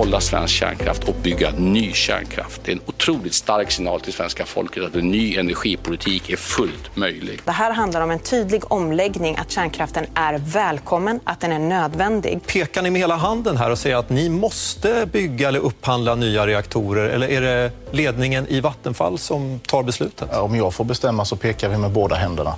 [0.00, 2.60] Behålla svensk kärnkraft och bygga ny kärnkraft.
[2.64, 6.96] Det är en otroligt stark signal till svenska folket att en ny energipolitik är fullt
[6.96, 7.40] möjlig.
[7.44, 12.46] Det här handlar om en tydlig omläggning, att kärnkraften är välkommen, att den är nödvändig.
[12.46, 16.46] Pekar ni med hela handen här och säger att ni måste bygga eller upphandla nya
[16.46, 17.08] reaktorer?
[17.08, 20.36] Eller är det ledningen i Vattenfall som tar beslutet?
[20.36, 22.54] Om jag får bestämma så pekar vi med båda händerna.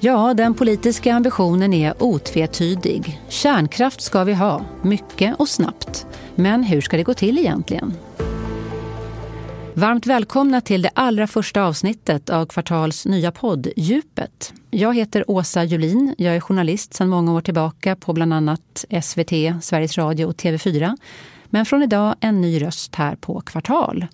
[0.00, 3.20] Ja, den politiska ambitionen är otvetydig.
[3.28, 6.06] Kärnkraft ska vi ha, mycket och snabbt.
[6.34, 7.94] Men hur ska det gå till egentligen?
[9.74, 14.52] Varmt välkomna till det allra första avsnittet av Kvartals nya podd Djupet.
[14.70, 16.14] Jag heter Åsa Julin.
[16.18, 20.96] Jag är journalist sedan många år tillbaka på bland annat SVT, Sveriges Radio och TV4.
[21.44, 24.06] Men från idag en ny röst här på Kvartal.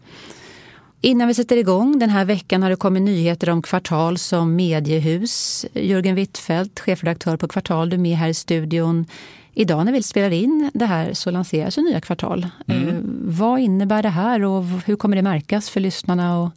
[1.03, 5.67] Innan vi sätter igång, den här veckan har det kommit nyheter om Kvartal som mediehus.
[5.75, 9.07] Jörgen Wittfeldt, chefredaktör på Kvartal, du är med här i studion.
[9.55, 12.47] Idag när vi spelar in det här så lanseras ju nya Kvartal.
[12.67, 12.89] Mm.
[12.89, 16.51] Eh, vad innebär det här och hur kommer det märkas för lyssnarna och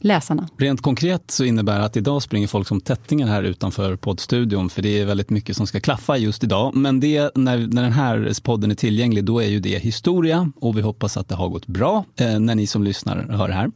[0.00, 0.48] läsarna?
[0.58, 4.82] Rent konkret så innebär det att idag springer folk som tättingar här utanför poddstudion för
[4.82, 6.76] det är väldigt mycket som ska klaffa just idag.
[6.76, 10.78] Men det, när, när den här podden är tillgänglig då är ju det historia och
[10.78, 13.70] vi hoppas att det har gått bra eh, när ni som lyssnar hör det här.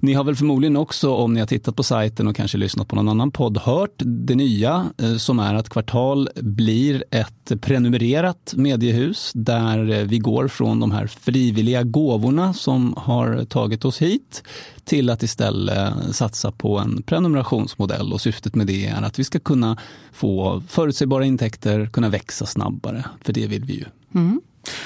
[0.00, 2.96] Ni har väl förmodligen också, om ni har tittat på sajten och kanske lyssnat på
[2.96, 9.32] någon annan podd, hört det nya eh, som är att Kvartal blir ett prenumererat mediehus
[9.34, 14.42] där eh, vi går från de här frivilliga gåvorna som har tagit oss hit
[14.84, 19.24] till att istället eh, satsa på en prenumerationsmodell och syftet med det är att vi
[19.24, 19.78] ska kunna
[20.12, 23.84] få förutsägbara intäkter, kunna växa snabbare, för det vill vi ju.
[24.14, 24.40] Mm.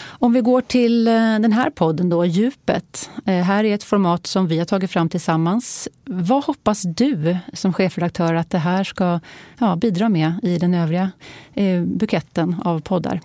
[0.09, 3.11] Om vi går till eh, den här podden då, Djupet.
[3.27, 5.89] Eh, här är ett format som vi har tagit fram tillsammans.
[6.05, 9.21] Vad hoppas du som chefredaktör att det här ska
[9.59, 11.11] ja, bidra med i den övriga
[11.55, 13.21] eh, buketten av poddar?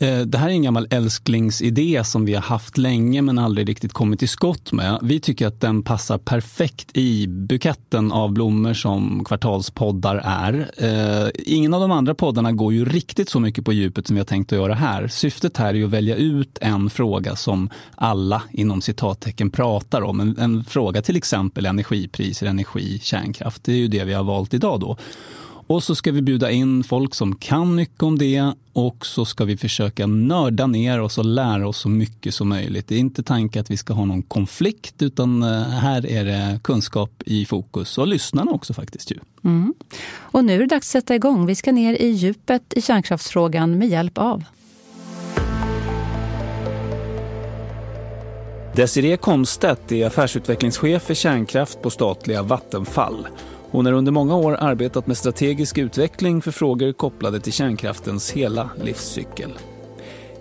[0.00, 3.92] Eh, det här är en gammal älsklingsidé som vi har haft länge men aldrig riktigt
[3.92, 4.98] kommit till skott med.
[5.02, 10.70] Vi tycker att den passar perfekt i buketten av blommor som kvartalspoddar är.
[10.76, 14.20] Eh, ingen av de andra poddarna går ju riktigt så mycket på djupet som vi
[14.20, 15.08] har tänkt att göra här.
[15.08, 20.20] Syftet här är att välja ut en fråga som alla inom citattecken pratar om.
[20.20, 23.64] En, en fråga till exempel energipriser, energi, kärnkraft.
[23.64, 24.96] Det är ju det vi har valt idag då.
[25.70, 29.44] Och så ska vi bjuda in folk som kan mycket om det och så ska
[29.44, 32.88] vi försöka nörda ner oss och lära oss så mycket som möjligt.
[32.88, 36.60] Det är inte tanken att vi ska ha någon konflikt utan eh, här är det
[36.62, 39.10] kunskap i fokus och lyssnarna också faktiskt.
[39.10, 39.18] Ju.
[39.44, 39.74] Mm.
[40.18, 41.46] Och nu är det dags att sätta igång.
[41.46, 44.44] Vi ska ner i djupet i kärnkraftsfrågan med hjälp av
[48.74, 53.26] Desiree Komstedt är affärsutvecklingschef för kärnkraft på statliga Vattenfall.
[53.70, 58.70] Hon har under många år arbetat med strategisk utveckling för frågor kopplade till kärnkraftens hela
[58.82, 59.50] livscykel.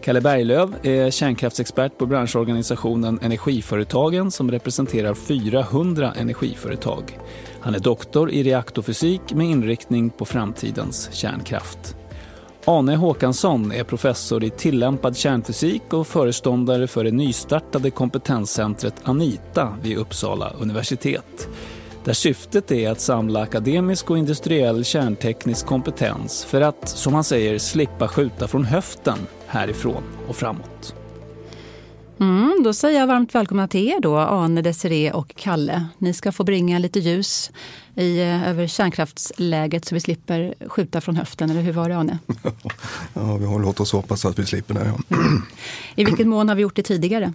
[0.01, 7.19] Kalle Berglöf är kärnkraftsexpert på branschorganisationen Energiföretagen som representerar 400 energiföretag.
[7.59, 11.95] Han är doktor i reaktorfysik med inriktning på framtidens kärnkraft.
[12.65, 19.97] Ane Håkansson är professor i tillämpad kärnfysik och föreståndare för det nystartade kompetenscentret Anita vid
[19.97, 21.49] Uppsala universitet
[22.03, 27.59] där syftet är att samla akademisk och industriell kärnteknisk kompetens för att, som han säger,
[27.59, 29.17] slippa skjuta från höften
[29.47, 30.95] härifrån och framåt.
[32.19, 35.85] Mm, då säger jag varmt välkomna till er då, Ane, Desiree och Kalle.
[35.97, 37.51] Ni ska få bringa lite ljus
[37.95, 42.19] i, eh, över kärnkraftsläget så vi slipper skjuta från höften, eller hur var det Ane?
[43.13, 44.85] ja, vi har låtit oss hoppas att vi slipper det.
[44.85, 45.15] Ja.
[45.17, 45.41] Mm.
[45.95, 47.33] I vilken mån har vi gjort det tidigare?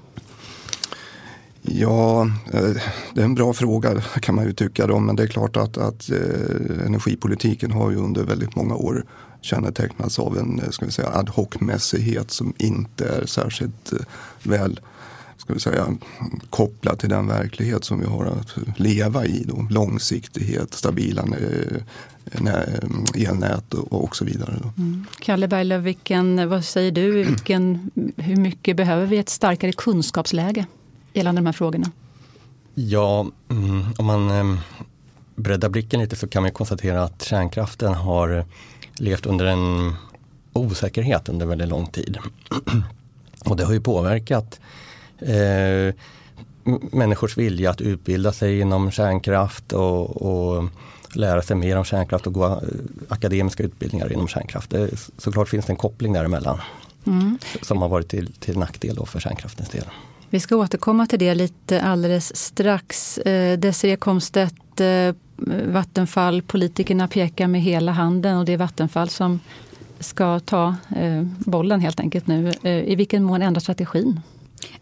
[1.67, 2.23] Ja,
[2.53, 2.71] eh,
[3.15, 5.79] det är en bra fråga kan man ju tycka då, men det är klart att,
[5.79, 9.05] att eh, energipolitiken har ju under väldigt många år
[9.41, 13.93] kännetecknats av en eh, ska vi säga, ad hoc-mässighet som inte är särskilt
[14.43, 14.81] väl
[15.37, 15.87] ska vi säga,
[16.51, 19.45] kopplad till den verklighet som vi har att leva i.
[19.49, 19.67] Då.
[19.71, 21.25] Långsiktighet, stabila
[23.15, 24.59] elnät och, så vidare.
[24.63, 24.83] Då.
[24.83, 25.07] Mm.
[25.19, 27.11] Kalle Berglöf, vilken, vad säger du?
[27.11, 30.67] Vilken, hur mycket behöver vi ett starkare kunskapsläge?
[31.15, 31.91] Gällande de här frågorna?
[32.75, 34.59] Ja, mm, om man ehm,
[35.37, 38.45] breddar blicken lite så kan man konstatera att kärnkraften har
[38.99, 39.95] levt under en
[40.53, 42.19] osäkerhet under väldigt lång tid.
[43.45, 44.61] Och det har ju påverkat
[45.19, 45.95] eh,
[46.93, 50.65] människors vilja att utbilda sig inom kärnkraft och, och,
[51.15, 52.59] lära sig mer om kärnkraft och gå eh,
[53.09, 54.71] akademiska utbildningar inom kärnkraft.
[54.71, 56.61] Det, såklart finns det en koppling däremellan
[57.07, 57.39] mm.
[57.63, 59.85] som har varit till, till nackdel för kärnkraftens del.
[60.31, 63.19] Vi ska återkomma till det lite alldeles strax.
[63.19, 65.15] Eh, Desiree Komstedt, eh,
[65.67, 69.41] Vattenfall, politikerna pekar med hela handen och det är Vattenfall som
[69.99, 72.53] ska ta eh, bollen helt enkelt nu.
[72.63, 74.21] Eh, I vilken mån ändrar strategin?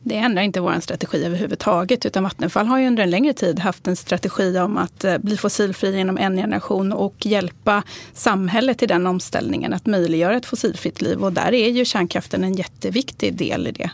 [0.03, 3.89] Det ändrar inte vår strategi överhuvudtaget, utan Vattenfall har ju under en längre tid haft
[3.89, 7.83] en strategi om att eh, bli fossilfri inom en generation och hjälpa
[8.13, 11.25] samhället i den omställningen, att möjliggöra ett fossilfritt liv.
[11.25, 13.91] Och där är ju kärnkraften en jätteviktig del i det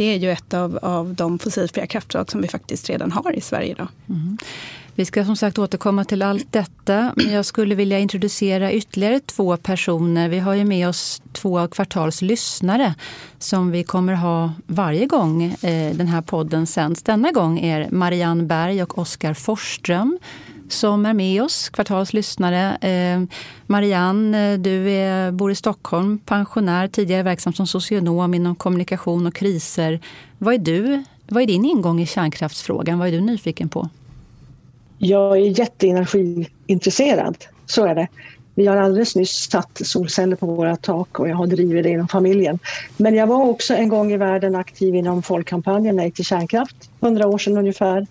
[0.00, 3.40] det är ju ett av, av de fossilfria kraftslag som vi faktiskt redan har i
[3.40, 3.88] Sverige idag.
[4.08, 4.38] Mm.
[5.00, 7.12] Vi ska som sagt återkomma till allt detta.
[7.16, 10.28] Men jag skulle vilja introducera ytterligare två personer.
[10.28, 12.94] Vi har ju med oss två av Kvartals lyssnare
[13.38, 17.02] som vi kommer ha varje gång eh, den här podden sänds.
[17.02, 20.18] Denna gång är Marianne Berg och Oskar Forsström
[20.68, 22.76] som är med oss, Kvartals lyssnare.
[22.76, 23.22] Eh,
[23.66, 29.34] Marianne, eh, du är, bor i Stockholm, pensionär, tidigare verksam som socionom inom kommunikation och
[29.34, 30.00] kriser.
[30.38, 32.98] Vad är, du, vad är din ingång i kärnkraftsfrågan?
[32.98, 33.88] Vad är du nyfiken på?
[35.02, 37.36] Jag är jätteenergiintresserad,
[37.66, 38.08] så är det.
[38.54, 42.08] Vi har alldeles nyss satt solceller på våra tak och jag har drivit det inom
[42.08, 42.58] familjen.
[42.96, 47.26] Men jag var också en gång i världen aktiv inom folkkampanjen Nej till kärnkraft, hundra
[47.26, 48.06] år sedan ungefär.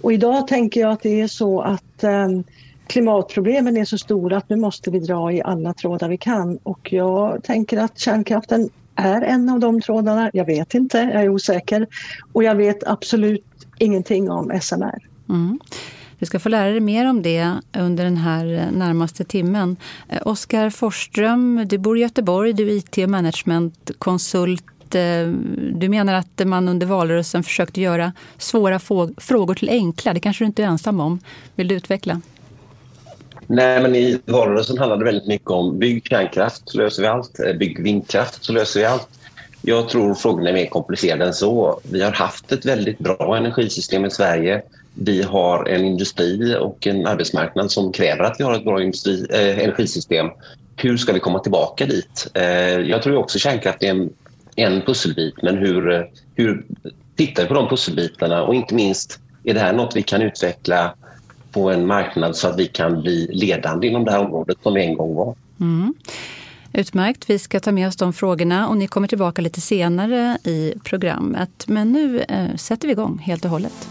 [0.00, 2.44] Och idag tänker jag att det är så att um,
[2.86, 6.58] klimatproblemen är så stora att nu måste vi dra i alla trådar vi kan.
[6.62, 10.30] Och jag tänker att kärnkraften är en av de trådarna.
[10.32, 11.86] Jag vet inte, jag är osäker.
[12.32, 13.44] Och jag vet absolut
[13.78, 14.98] ingenting om SMR.
[15.28, 15.58] Mm.
[16.22, 19.76] Du ska få lära dig mer om det under den här eh, närmaste timmen.
[20.08, 25.26] Eh, Oskar Forsström, du bor i Göteborg, du är IT och managementkonsult eh,
[25.74, 28.78] du menar att man under valrörelsen försökte göra svåra
[29.16, 30.14] frågor till enkla.
[30.14, 31.20] Det kanske du inte är ensam om.
[31.54, 32.20] Vill du utveckla?
[33.46, 37.40] Nej, men i valrörelsen handlade det väldigt mycket om bygg kärnkraft så löser vi allt.
[37.58, 39.08] Bygg vindkraft så löser vi allt.
[39.62, 41.80] Jag tror frågorna är mer komplicerade än så.
[41.84, 44.62] Vi har haft ett väldigt bra energisystem i Sverige.
[44.94, 49.26] Vi har en industri och en arbetsmarknad som kräver att vi har ett bra industri,
[49.30, 50.26] eh, energisystem.
[50.76, 52.30] Hur ska vi komma tillbaka dit?
[52.34, 52.44] Eh,
[52.80, 54.10] jag tror också kärnkraft är en
[54.56, 56.02] en pusselbit, men hur, eh,
[56.34, 56.64] hur
[57.16, 60.94] tittar vi på de pusselbitarna och inte minst är det här något vi kan utveckla
[61.52, 64.84] på en marknad så att vi kan bli ledande inom det här området som vi
[64.84, 65.34] en gång var.
[65.60, 65.94] Mm.
[66.72, 70.74] Utmärkt, vi ska ta med oss de frågorna och ni kommer tillbaka lite senare i
[70.84, 71.64] programmet.
[71.66, 73.88] Men nu eh, sätter vi igång helt och hållet.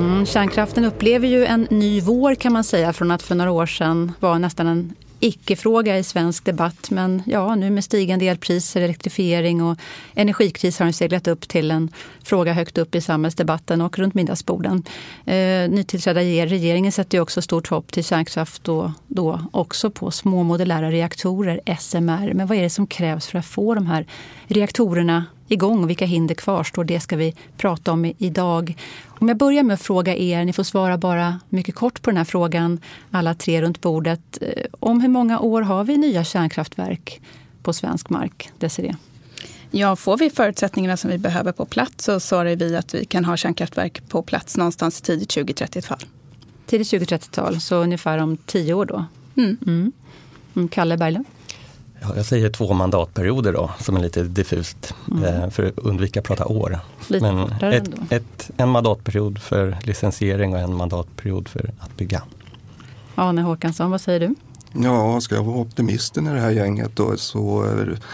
[0.00, 3.66] Mm, kärnkraften upplever ju en ny vår kan man säga från att för några år
[3.66, 6.90] sedan var nästan en icke-fråga i svensk debatt.
[6.90, 9.78] Men ja, nu med stigande elpriser, elektrifiering och
[10.14, 11.88] energikris har den seglat upp till en
[12.22, 14.82] fråga högt upp i samhällsdebatten och runt middagsborden.
[15.24, 20.42] Eh, nytillträdda regeringen sätter ju också stort hopp till kärnkraft och då också på små
[20.42, 22.34] modulära reaktorer, SMR.
[22.34, 24.06] Men vad är det som krävs för att få de här
[24.46, 26.84] reaktorerna igång och vilka hinder kvarstår?
[26.84, 28.76] Det ska vi prata om idag.
[29.06, 32.16] Om jag börjar med att fråga er, ni får svara bara mycket kort på den
[32.16, 32.80] här frågan,
[33.10, 34.38] alla tre runt bordet.
[34.40, 37.20] Eh, om hur många år har vi nya kärnkraftverk
[37.62, 38.50] på svensk mark?
[38.58, 38.96] Desiree?
[39.70, 43.24] Ja, får vi förutsättningarna som vi behöver på plats så svarar vi att vi kan
[43.24, 45.98] ha kärnkraftverk på plats någonstans tidigt 2030-tal.
[46.66, 49.04] Tidigt 2030-tal, så ungefär om tio år då?
[49.36, 49.56] Mm.
[49.66, 49.92] Mm.
[50.54, 51.26] mm Kalle Berglund?
[52.00, 55.24] Ja, jag säger två mandatperioder då, som är lite diffust mm.
[55.24, 56.78] eh, för att undvika att prata år.
[57.08, 62.22] Lite Men ett, ett, en mandatperiod för licensiering och en mandatperiod för att bygga.
[63.14, 64.34] Arne Håkansson, vad säger du?
[64.72, 67.66] Ja, ska jag vara optimisten i det här gänget då så,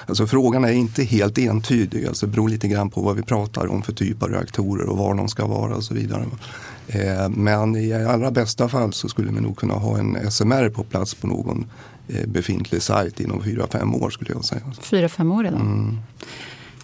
[0.07, 2.07] alltså frågan är inte helt entydig.
[2.07, 4.99] Alltså det beror lite grann på vad vi pratar om för typ av reaktorer och
[4.99, 6.25] var de ska vara och så vidare.
[6.87, 10.85] Eh, men i allra bästa fall så skulle vi nog kunna ha en SMR på
[10.85, 11.67] plats på någon
[12.27, 14.63] befintlig sajt inom 4-5 år skulle jag säga.
[14.81, 15.61] 4-5 år redan?
[15.61, 15.99] Mm.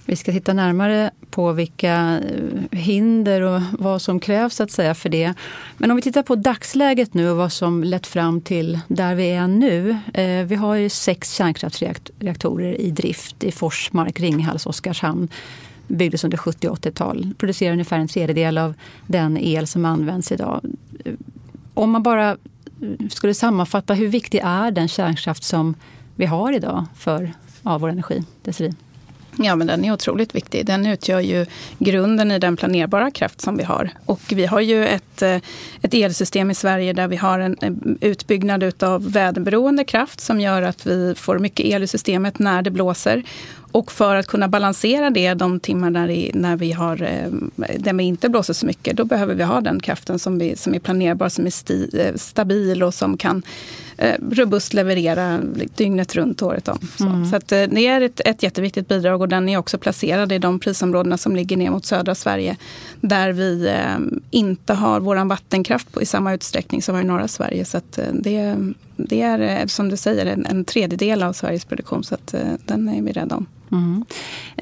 [0.05, 5.09] Vi ska titta närmare på vilka eh, hinder och vad som krävs att säga för
[5.09, 5.35] det.
[5.79, 9.31] Men om vi tittar på dagsläget nu och vad som lett fram till där vi
[9.31, 9.99] är nu.
[10.15, 15.29] Eh, vi har ju sex kärnkraftsreaktorer i drift i Forsmark, Ringhals, Oskarshamn.
[15.89, 17.35] Byggdes under 70 och 80-tal.
[17.39, 18.75] Producerar ungefär en tredjedel av
[19.07, 20.61] den el som används idag.
[21.05, 21.13] Eh,
[21.75, 22.37] om man bara
[23.11, 25.75] skulle sammanfatta, hur viktig är den kärnkraft som
[26.17, 28.25] vi har idag för ja, vår energi?
[28.43, 28.75] Desiree?
[29.39, 30.67] Ja, men den är otroligt viktig.
[30.67, 31.47] Den utgör ju
[31.79, 33.91] grunden i den planerbara kraft som vi har.
[34.07, 35.37] Och vi har ju ett, eh,
[35.83, 40.87] ett elsystem i Sverige där vi har en utbyggnad av väderberoende kraft som gör att
[40.87, 43.23] vi får mycket el i systemet när det blåser.
[43.73, 47.33] Och för att kunna balansera det de timmar när, när vi har, eh,
[47.79, 50.75] där vi inte blåser så mycket, då behöver vi ha den kraften som, vi, som
[50.75, 53.43] är planerbar, som är sti, eh, stabil och som kan
[54.31, 55.41] robust leverera
[55.77, 56.79] dygnet runt året om.
[56.97, 57.31] Så, mm.
[57.31, 60.59] så att, det är ett, ett jätteviktigt bidrag och den är också placerad i de
[60.59, 62.57] prisområdena som ligger ner mot södra Sverige.
[63.01, 63.99] Där vi eh,
[64.31, 67.65] inte har vår vattenkraft på, i samma utsträckning som i norra Sverige.
[67.65, 68.57] Så att, det,
[68.97, 73.03] det är som du säger en, en tredjedel av Sveriges produktion så att, den är
[73.03, 73.47] vi rädda om.
[73.73, 74.05] Mm.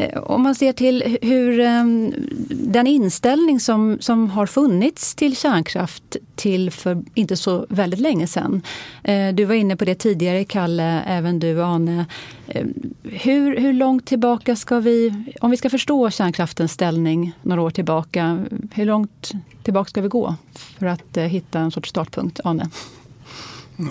[0.01, 2.15] Eh, om man ser till hur ehm,
[2.49, 8.63] den inställning som, som har funnits till kärnkraft till för inte så väldigt länge sedan.
[9.05, 12.07] Eh, du var inne på det tidigare, Kalle, även du, Ane.
[12.47, 12.67] Eh,
[13.03, 18.45] hur, hur långt tillbaka ska vi, om vi ska förstå kärnkraftens ställning några år tillbaka,
[18.73, 20.35] hur långt tillbaka ska vi gå
[20.79, 22.71] för att hitta en sorts startpunkt, Ane?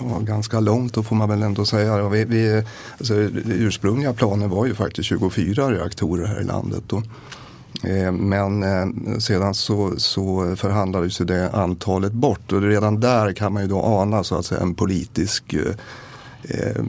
[0.02, 2.08] Ja, ganska långt då får man väl ändå säga.
[2.08, 2.62] Vi, vi,
[2.98, 6.82] alltså, ursprungliga planen var ju faktiskt 24 reaktorer här i landet.
[6.86, 7.02] Då.
[7.82, 13.62] Eh, men eh, sedan så, så förhandlades det antalet bort och redan där kan man
[13.62, 15.74] ju då ana så att säga, en politisk eh,
[16.42, 16.82] eh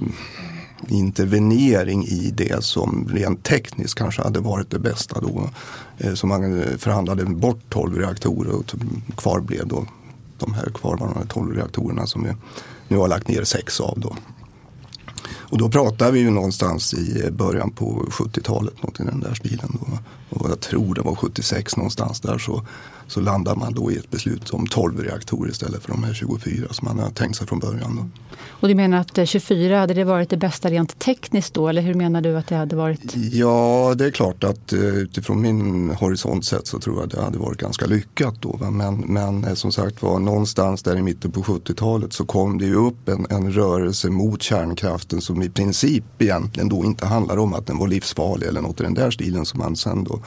[0.88, 5.50] intervenering i det som rent tekniskt kanske hade varit det bästa då.
[6.16, 8.66] Så man förhandlade bort 12 reaktorer och
[9.18, 9.86] kvar blev då
[10.38, 12.30] de här kvarvarande 12 reaktorerna som vi
[12.92, 14.00] nu har lagt ner sex av.
[14.00, 14.16] Då.
[15.34, 19.80] Och då pratar vi ju någonstans i början på 70-talet, något i den där stilen.
[19.80, 19.98] Då.
[20.30, 22.66] Och jag tror det var 76 någonstans där så,
[23.12, 26.68] så landar man då i ett beslut om 12 reaktorer istället för de här 24
[26.72, 27.96] som man har tänkt sig från början.
[27.96, 28.06] Då.
[28.50, 31.68] Och du menar att 24, hade det varit det bästa rent tekniskt då?
[31.68, 33.16] Eller hur menar du att det hade varit?
[33.16, 37.22] Ja, det är klart att eh, utifrån min horisont sett så tror jag att det
[37.22, 38.58] hade varit ganska lyckat då.
[38.72, 42.66] Men, men eh, som sagt var, någonstans där i mitten på 70-talet så kom det
[42.66, 47.54] ju upp en, en rörelse mot kärnkraften som i princip egentligen då inte handlar om
[47.54, 50.20] att den var livsfarlig eller något i den där stilen som man sen då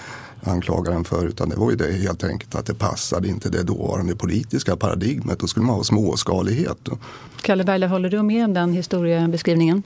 [0.45, 1.27] anklagar den för.
[1.27, 5.39] Utan det var ju det helt enkelt att det passade inte det dåvarande politiska paradigmet.
[5.39, 6.89] Då skulle man ha småskalighet.
[7.43, 9.83] Kalle Berle, håller du med om den historiebeskrivningen?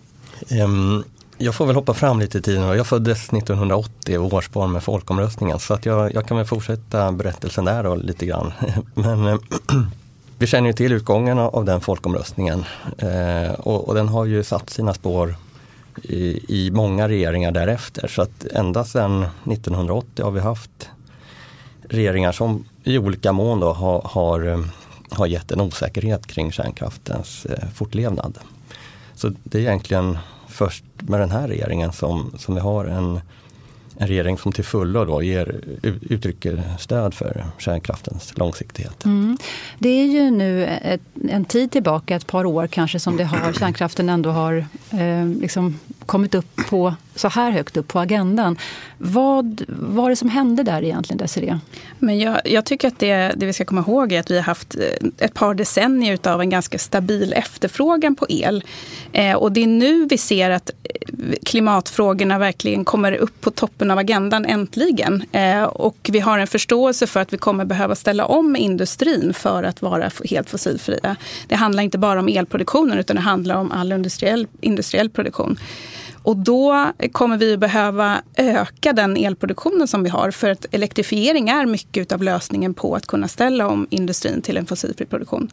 [0.65, 1.05] Um,
[1.39, 2.63] jag får väl hoppa fram lite i tiden.
[2.63, 5.59] Jag föddes 1980, årsbarn med folkomröstningen.
[5.59, 8.53] Så att jag, jag kan väl fortsätta berättelsen där då, lite grann.
[8.95, 9.39] Men eh,
[10.39, 12.65] vi känner ju till utgången av den folkomröstningen.
[12.99, 15.35] Eh, och, och, den har ju satt sina spår
[16.03, 18.09] i, i många regeringar därefter.
[18.09, 20.89] Så att ända sedan 1980 har vi haft
[21.83, 24.61] regeringar som i olika mån då har, har, eh,
[25.11, 28.39] har gett en osäkerhet kring kärnkraftens eh, fortlevnad.
[29.15, 33.21] Så det är egentligen först med den här regeringen som, som vi har en
[34.01, 39.05] en regering som till fullo då ger, uttrycker stöd för kärnkraftens långsiktighet.
[39.05, 39.39] Mm.
[39.79, 41.01] Det är ju nu ett,
[41.31, 44.57] en tid tillbaka, ett par år kanske, som det har, kärnkraften ändå har
[44.91, 48.59] eh, liksom kommit upp på, så här högt upp på agendan.
[48.99, 51.59] Vad var det som hände där egentligen, Desiree?
[51.99, 54.45] Men jag, jag tycker att det, det vi ska komma ihåg är att vi har
[54.45, 58.65] haft eh, ett par decennier av en ganska stabil efterfrågan på el.
[59.13, 63.91] Eh, och det är nu vi ser att eh, klimatfrågorna verkligen kommer upp på toppen
[63.91, 65.25] av agendan äntligen.
[65.33, 69.63] Eh, och vi har en förståelse för att vi kommer behöva ställa om industrin för
[69.63, 71.17] att vara helt fossilfria.
[71.47, 75.59] Det handlar inte bara om elproduktionen utan det handlar om all industriell, industriell produktion.
[76.29, 80.31] Och då kommer vi behöva öka den elproduktionen som vi har.
[80.31, 84.67] För att elektrifiering är mycket av lösningen på att kunna ställa om industrin till en
[84.67, 85.51] fossilfri produktion.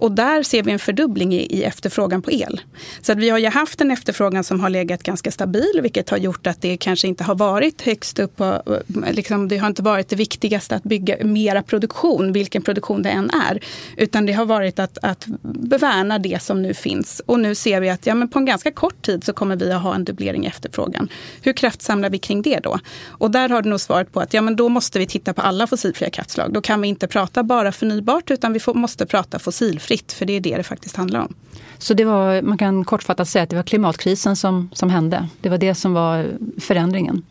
[0.00, 2.60] Och där ser vi en fördubbling i, i efterfrågan på el.
[3.02, 6.18] Så att vi har ju haft en efterfrågan som har legat ganska stabil, vilket har
[6.18, 8.62] gjort att det kanske inte har varit högst upp på,
[9.04, 13.10] eh, liksom, det har inte varit det viktigaste att bygga mera produktion, vilken produktion det
[13.10, 13.60] än är.
[13.96, 17.22] Utan det har varit att, att bevärna det som nu finns.
[17.26, 19.72] Och nu ser vi att ja, men på en ganska kort tid så kommer vi
[19.72, 21.08] att ha en dubblering i efterfrågan.
[21.42, 22.78] Hur kraftsamlar vi kring det då?
[23.06, 25.42] Och där har du nog svaret på att ja, men då måste vi titta på
[25.42, 26.52] alla fossilfria kraftslag.
[26.52, 30.32] Då kan vi inte prata bara förnybart utan vi får, måste prata fossilfritt för det
[30.32, 31.34] är det det faktiskt handlar om.
[31.78, 35.28] Så det var, man kan kortfattat säga att det var klimatkrisen som, som hände.
[35.40, 36.26] Det var det som var
[36.58, 37.22] förändringen.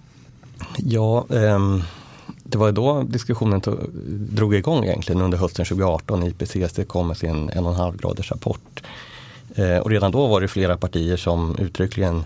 [0.77, 1.81] Ja, ehm,
[2.43, 3.77] det var då diskussionen tog,
[4.09, 8.83] drog igång egentligen under hösten 2018 när IPCC kom med sin 1,5 graders rapport.
[9.55, 12.23] Eh, och redan då var det flera partier som uttryckligen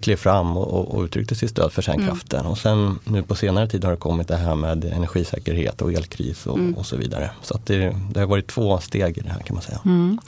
[0.00, 2.40] klev fram och, och uttryckte sitt stöd för kärnkraften.
[2.40, 2.52] Mm.
[2.52, 6.46] Och sen nu på senare tid har det kommit det här med energisäkerhet och elkris
[6.46, 6.74] och, mm.
[6.74, 7.30] och så vidare.
[7.42, 9.80] Så att det, det, har varit två steg i det här kan man säga.
[9.84, 10.18] Mm.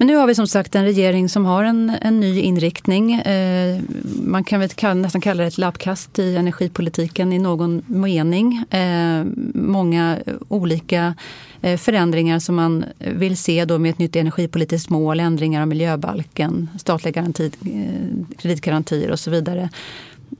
[0.00, 3.14] Men nu har vi som sagt en regering som har en, en ny inriktning.
[3.14, 3.80] Eh,
[4.24, 8.64] man kan väl nästan kalla det ett lappkast i energipolitiken i någon mening.
[8.70, 11.14] Eh, många olika
[11.62, 16.68] eh, förändringar som man vill se då med ett nytt energipolitiskt mål, ändringar av miljöbalken,
[16.78, 19.70] statliga garanti, eh, kreditgarantier och så vidare.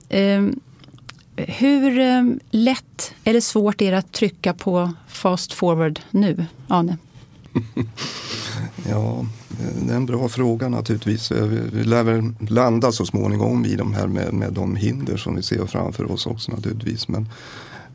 [0.08, 0.42] Eh,
[1.36, 6.96] hur eh, lätt eller svårt är det att trycka på fast forward nu, Ane?
[8.88, 9.26] Ja,
[9.86, 11.30] det är en bra fråga naturligtvis.
[11.30, 15.36] Eh, vi lär väl landa så småningom i de här med, med de hinder som
[15.36, 17.08] vi ser framför oss också naturligtvis.
[17.08, 17.28] Men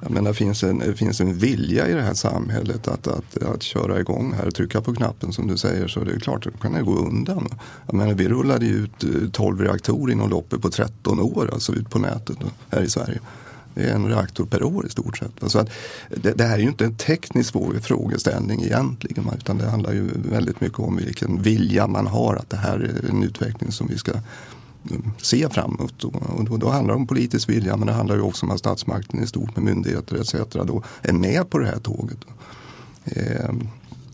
[0.01, 3.43] jag menar, det finns en, det finns en vilja i det här samhället att, att,
[3.43, 6.51] att köra igång här, trycka på knappen som du säger så det är klart, då
[6.51, 7.47] kan det gå undan.
[7.85, 11.89] Jag menar, vi rullade ut eh, 12 reaktorer inom loppet på 13 år, alltså ut
[11.89, 12.37] på nätet
[12.69, 13.19] här i Sverige.
[13.75, 15.51] Det är en reaktor per år i stort sett.
[15.51, 15.69] Så att
[16.09, 20.61] det, det, här är ju inte en teknisk frågeställning egentligen utan det handlar ju väldigt
[20.61, 24.11] mycket om vilken vilja man har att det här är en utveckling som vi ska
[24.11, 26.03] eh, se framåt.
[26.03, 28.59] Och då, då handlar det om politisk vilja men det handlar ju också om att
[28.59, 30.33] statsmakten i stort med myndigheter etc.
[30.51, 32.19] då är med på det här tåget.
[33.05, 33.53] Eh,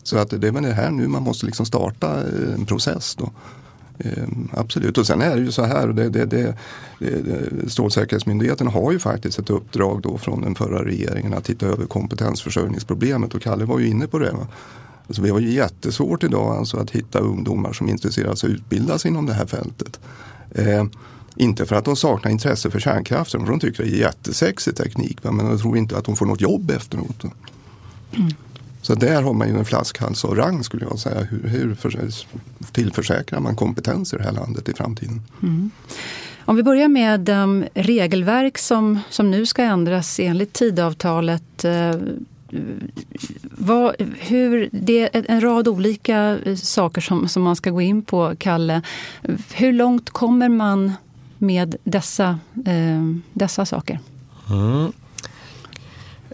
[0.02, 3.14] så att det är väl det här nu man måste liksom starta eh, en process.
[3.14, 3.30] Då.
[3.98, 6.54] Eh, absolut, och sen är det ju så här, det, det, det,
[7.68, 13.34] Strålsäkerhetsmyndigheten har ju faktiskt ett uppdrag då från den förra regeringen att titta över kompetensförsörjningsproblemet
[13.34, 14.36] och Kalle var ju inne på det.
[15.06, 18.56] Alltså vi har ju jättesvårt idag alltså att hitta ungdomar som är intresserade sig
[18.90, 20.00] att sig inom det här fältet.
[20.50, 20.84] Eh,
[21.36, 25.18] inte för att de saknar intresse för kärnkraften, för de tycker det är jättesexig teknik.
[25.22, 27.24] Men jag tror inte att de får något jobb efteråt.
[27.24, 28.28] Mm.
[28.82, 31.20] Så där har man ju en flaskhals och rang skulle jag säga.
[31.20, 31.76] Hur, hur
[32.72, 35.22] tillförsäkrar man kompetens i det här landet i framtiden?
[35.42, 35.70] Mm.
[36.44, 41.64] Om vi börjar med um, regelverk som, som nu ska ändras enligt tidavtalet.
[41.64, 41.94] Eh,
[43.42, 48.34] vad, hur, det är en rad olika saker som, som man ska gå in på,
[48.38, 48.82] Kalle.
[49.52, 50.92] Hur långt kommer man
[51.38, 54.00] med dessa, eh, dessa saker?
[54.50, 54.92] Mm.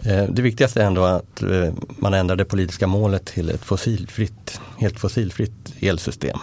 [0.03, 4.61] Eh, det viktigaste är ändå att eh, man ändrar det politiska målet till ett fossilfritt,
[4.77, 6.37] helt fossilfritt elsystem.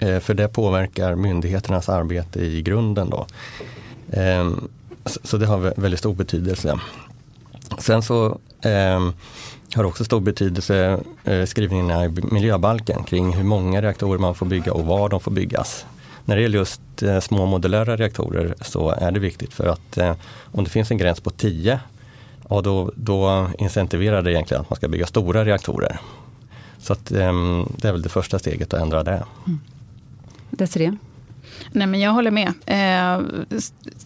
[0.00, 3.10] Eh, för det påverkar myndigheternas arbete i grunden.
[3.10, 3.26] Då.
[5.04, 6.78] Så det har väldigt stor betydelse.
[7.78, 8.38] Sen så
[9.74, 11.00] har också stor betydelse
[11.46, 15.86] skrivningarna i miljöbalken kring hur många reaktorer man får bygga och var de får byggas.
[16.24, 16.80] När det gäller just
[17.20, 19.98] små modulära reaktorer så är det viktigt för att
[20.52, 21.80] om det finns en gräns på 10
[22.48, 26.00] och då, då incentiverar det egentligen att man ska bygga stora reaktorer.
[26.78, 29.24] Så att, ehm, det är väl det första steget att ändra det.
[29.46, 29.60] Mm.
[30.50, 30.96] Desiree?
[31.72, 32.52] Nej, men jag håller med.
[32.66, 33.26] Eh,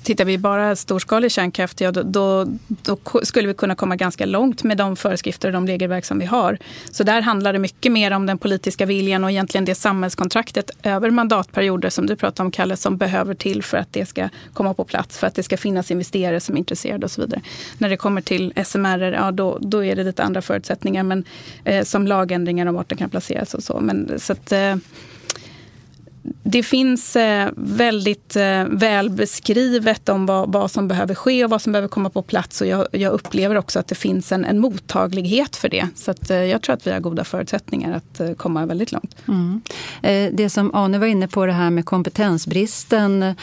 [0.02, 4.62] tittar vi bara storskalig kärnkraft, ja, då, då, då, skulle vi kunna komma ganska långt
[4.62, 6.58] med de föreskrifter och de regelverk som vi har.
[6.90, 11.10] Så där handlar det mycket mer om den politiska viljan och egentligen det samhällskontraktet över
[11.10, 14.84] mandatperioder som du pratar om, Kalle, som behöver till för att det ska komma på
[14.84, 17.40] plats, för att det ska finnas investerare som är intresserade och så vidare.
[17.78, 21.24] När det kommer till SMR, ja, då, då är det lite andra förutsättningar, men
[21.64, 23.80] eh, som lagändringar om vart den kan placeras och så.
[23.80, 24.76] Men, så att, eh,
[26.42, 31.62] det finns eh, väldigt eh, väl beskrivet om vad, vad, som behöver ske och vad
[31.62, 32.60] som behöver komma på plats.
[32.60, 35.88] Och jag, jag upplever också att det finns en, en mottaglighet för det.
[35.94, 39.16] Så att, eh, jag tror att vi har goda förutsättningar att komma väldigt långt.
[39.28, 39.62] Mm.
[40.36, 43.34] Det som Ane var inne på, det här med kompetensbristen.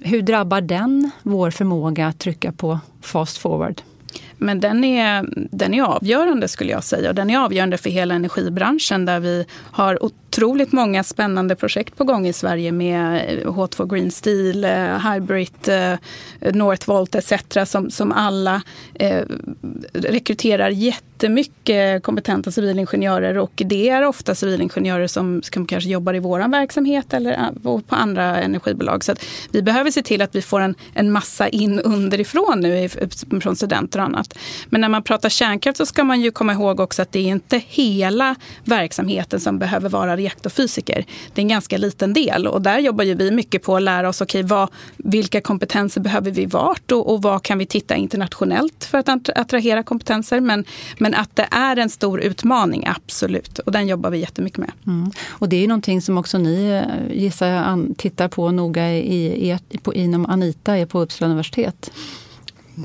[0.00, 3.82] Hur drabbar den vår förmåga att trycka på fast forward?
[4.40, 7.08] Men den, är, den är avgörande skulle jag säga.
[7.08, 12.04] Och den är avgörande för hela energibranschen där vi har otroligt många spännande projekt på
[12.04, 15.98] gång i Sverige med eh, H2 Green Steel, eh, Hybrid, eh,
[16.52, 17.32] Northvolt etc.
[17.64, 18.62] Som, som alla
[18.94, 19.24] eh,
[19.92, 20.70] rekryterar
[21.20, 27.12] jättemycket kompetenta civilingenjörer och det är ofta civilingenjörer som, som kanske jobbar i vår verksamhet
[27.12, 29.04] eller äh, på andra energibolag.
[29.04, 29.14] Så
[29.52, 32.88] vi behöver se till att vi får en, en massa in underifrån nu
[33.42, 34.38] från studenter och annat.
[34.66, 37.28] Men när man pratar kärnkraft så ska man ju komma ihåg också att det är
[37.28, 41.04] inte hela verksamheten som behöver vara reaktorfysiker.
[41.34, 44.08] Det är en ganska liten del och där jobbar ju vi mycket på att lära
[44.08, 48.84] oss okay, vad, vilka kompetenser behöver vi vart och, och vad kan vi titta internationellt
[48.84, 50.40] för att attrahera kompetenser.
[50.40, 50.64] Men,
[50.98, 53.58] men att det är en stor utmaning, absolut.
[53.58, 54.72] Och den jobbar vi jättemycket med.
[54.86, 55.10] Mm.
[55.28, 59.50] Och det är ju någonting som också ni, eh, gissar jag, tittar på noga i,
[59.50, 61.90] i, på, inom Anita på Uppsala universitet.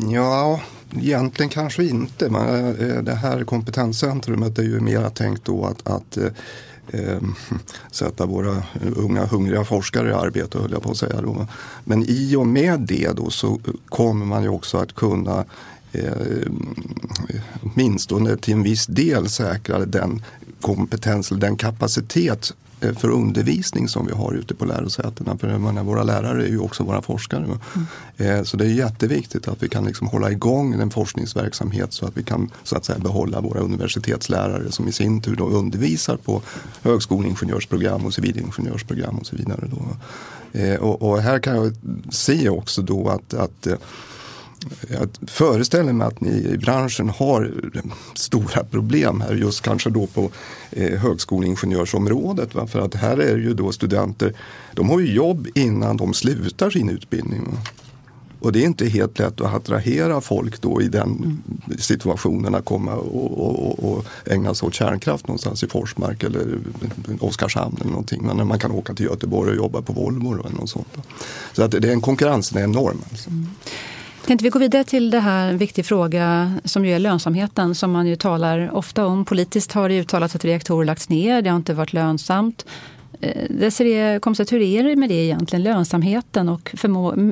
[0.10, 0.60] Ja,
[0.96, 2.30] egentligen kanske inte.
[2.30, 6.32] Men eh, det här kompetenscentrumet är ju mer tänkt då att, att eh,
[6.88, 7.22] eh,
[7.92, 8.64] sätta våra
[8.96, 11.22] unga hungriga forskare i arbete höll jag på att säga.
[11.22, 11.48] Då.
[11.84, 13.60] Men i och med det då så
[13.90, 15.46] kommer man ju också att kunna
[17.64, 20.24] åtminstone till en viss del säkra den
[20.62, 22.54] kompetens eller den kapacitet
[22.86, 25.38] Eh, för undervisning som vi har ute på lärosätena.
[25.38, 27.46] För menar, våra lärare är ju också våra forskare.
[28.18, 28.46] Mm.
[28.46, 32.24] Så det är jätteviktigt att vi kan liksom hålla igång en forskningsverksamhet så att vi
[32.24, 36.42] kan så att säga, behålla våra universitetslärare som i sin tur då undervisar på
[36.82, 39.70] högskoleingenjörsprogram och civilingenjörsprogram och så vidare.
[39.72, 39.98] Då.
[40.60, 41.74] Eh, och, och här kan jag
[42.10, 43.68] se också då att, att
[44.90, 47.82] jag föreställer mig att ni i branschen har eh,
[48.14, 50.32] stora problem här just kanske då på
[50.72, 52.56] eh, högskoleingenjörsområdet.
[52.56, 52.68] Va?
[52.68, 54.34] För att här är ju då studenter,
[54.74, 57.44] de har ju jobb innan de slutar sin utbildning.
[57.44, 57.58] Va?
[58.46, 61.44] Och det är inte helt lätt att attrahera folk då i den
[61.80, 66.60] situationen att komma och, och, och, ägna sig åt kärnkraft någonstans i Forsmark eller
[67.20, 68.22] Oskarshamn eller någonting.
[68.26, 70.88] Men när man kan åka till Göteborg och jobba på Volvo eller något sånt.
[71.54, 73.02] Så att det är en konkurrensen är enorm.
[73.12, 73.30] Alltså.
[73.30, 73.48] Mm.
[74.26, 77.92] Tänkte vi gå vidare till det här en viktig fråga som ju är lönsamheten som
[77.92, 79.26] man ju talar ofta om.
[79.26, 82.66] Politiskt har det uttalats att reaktorer lagts ner, det har inte varit lönsamt.
[83.22, 85.64] Eh, Desirée Komstedt, hur är det med det egentligen?
[85.64, 86.74] Lönsamheten och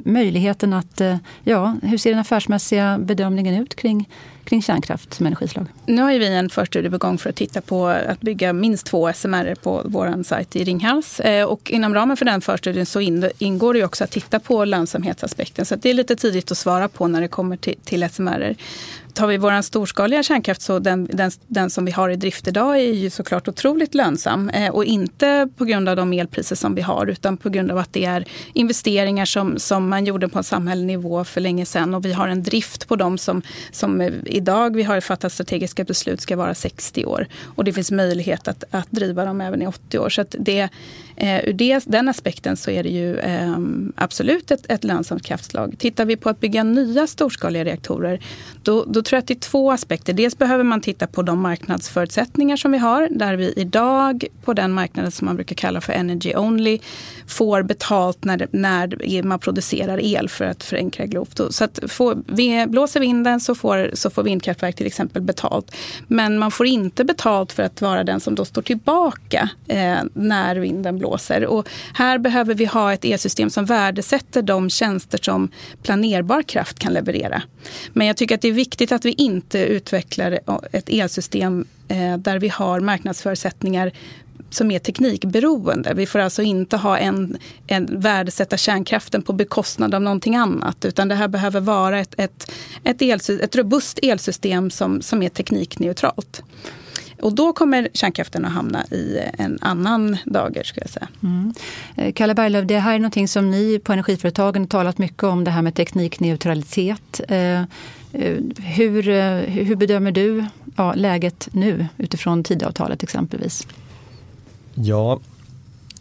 [0.06, 1.02] möjligheten att...
[1.02, 4.10] Eh, ja, hur ser den affärsmässiga bedömningen ut kring
[4.44, 5.66] kring kärnkraft som energislag.
[5.86, 9.14] Nu har vi en förstudie på gång för att titta på att bygga minst två
[9.14, 11.20] SMR på vår sajt i Ringhals.
[11.20, 13.00] Eh, och inom ramen för den förstudien så
[13.38, 15.66] ingår det också att titta på lönsamhetsaspekten.
[15.66, 18.56] Så det är lite tidigt att svara på när det kommer till, till SMR.
[19.14, 22.76] Tar vi vår storskaliga kärnkraft så den, den, den, som vi har i drift idag
[22.78, 24.50] är ju såklart otroligt lönsam.
[24.50, 27.78] Eh, och inte på grund av de elpriser som vi har utan på grund av
[27.78, 31.94] att det är investeringar som, som man gjorde på en samhällsnivå för länge sedan.
[31.94, 35.84] Och vi har en drift på dem som, som eh, idag vi har fattat strategiska
[35.84, 37.28] beslut ska vara 60 år.
[37.44, 40.10] Och det finns möjlighet att, att driva dem även i 80 år.
[40.10, 40.70] Så att det,
[41.16, 43.58] eh, ur det, den aspekten så är det ju eh,
[43.96, 45.76] absolut ett, ett lönsamt kraftslag.
[45.78, 48.20] Tittar vi på att bygga nya storskaliga reaktorer
[48.64, 50.14] då, då tror jag att det är två aspekter.
[50.14, 53.08] Dels behöver man titta på de marknadsförutsättningar som vi har.
[53.12, 56.80] Där vi idag på den marknaden som man brukar kalla för energy only
[57.28, 61.40] får betalt när, när man producerar el för att förenkla grovt.
[61.50, 65.76] Så att få, vi, blåser vinden så får, så får vindkraftverk till exempel betalt.
[66.08, 70.56] Men man får inte betalt för att vara den som då står tillbaka eh, när
[70.56, 71.46] vinden blåser.
[71.46, 75.50] Och här behöver vi ha ett elsystem som värdesätter de tjänster som
[75.84, 77.42] planerbar kraft kan leverera.
[77.94, 82.18] Men jag tycker att det är viktigt att vi inte utvecklar eh, ett elsystem eh,
[82.18, 83.92] där vi har marknadsförutsättningar
[84.50, 85.94] som är teknikberoende.
[85.94, 87.38] Vi får alltså inte ha en,
[87.68, 90.86] en värdesätta kärnkraften på bekostnad av någonting annat.
[90.86, 92.52] Utan det här behöver vara ett, ett,
[92.84, 96.44] ett, el, ett robust elsystem som, som är teknikneutralt.
[97.24, 100.64] Och då kommer kärnkraften att hamna i en annan dager.
[100.64, 101.08] Ska jag säga.
[101.24, 101.54] Mm.
[101.96, 105.52] Eh, Kalle Berglöf, det här är någonting som ni på Energiföretagen talat mycket om, det
[105.52, 107.22] här med teknikneutralitet.
[107.28, 107.66] Eh, eh,
[108.58, 109.02] hur,
[109.48, 113.68] hur bedömer du ja, läget nu utifrån Tidöavtalet exempelvis?
[114.74, 115.20] Ja,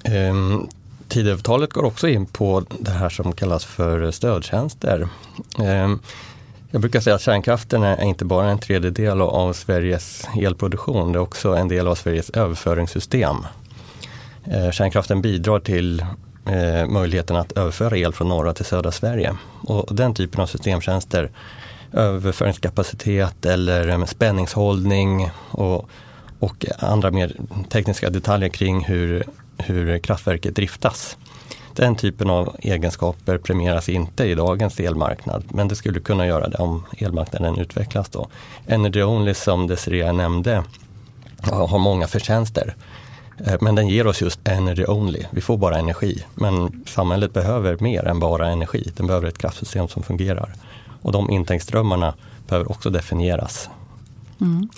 [0.04, 0.62] eh,
[1.08, 5.08] Tidöavtalet går också in på det här som kallas för stödtjänster.
[5.58, 5.94] Eh,
[6.72, 11.20] jag brukar säga att kärnkraften är inte bara en tredjedel av Sveriges elproduktion, det är
[11.20, 13.37] också en del av Sveriges överföringssystem.
[14.44, 16.00] Eh, kärnkraften bidrar till
[16.46, 19.37] eh, möjligheten att överföra el från norra till södra Sverige.
[19.61, 21.30] Och den typen av systemtjänster,
[21.92, 25.88] överföringskapacitet eller eh, spänningshållning och,
[26.38, 27.37] och andra mer
[27.68, 29.24] tekniska detaljer kring hur,
[29.58, 31.16] hur kraftverket driftas.
[31.74, 36.56] Den typen av egenskaper premieras inte i dagens elmarknad, men det skulle kunna göra det
[36.58, 38.08] om elmarknaden utvecklas.
[38.08, 38.28] Då.
[38.66, 40.64] Energy Only som Desiree nämnde
[41.42, 42.74] har många förtjänster.
[43.46, 45.24] Eh, men den ger oss just energy only.
[45.30, 46.24] Vi får bara energi.
[46.35, 48.92] Men samhället behöver mer än bara energi.
[48.96, 50.52] Den behöver ett kraftsystem som fungerar.
[51.02, 52.14] Och de intäktsströmmarna
[52.48, 53.68] behöver också definieras.
[54.40, 54.68] Mm.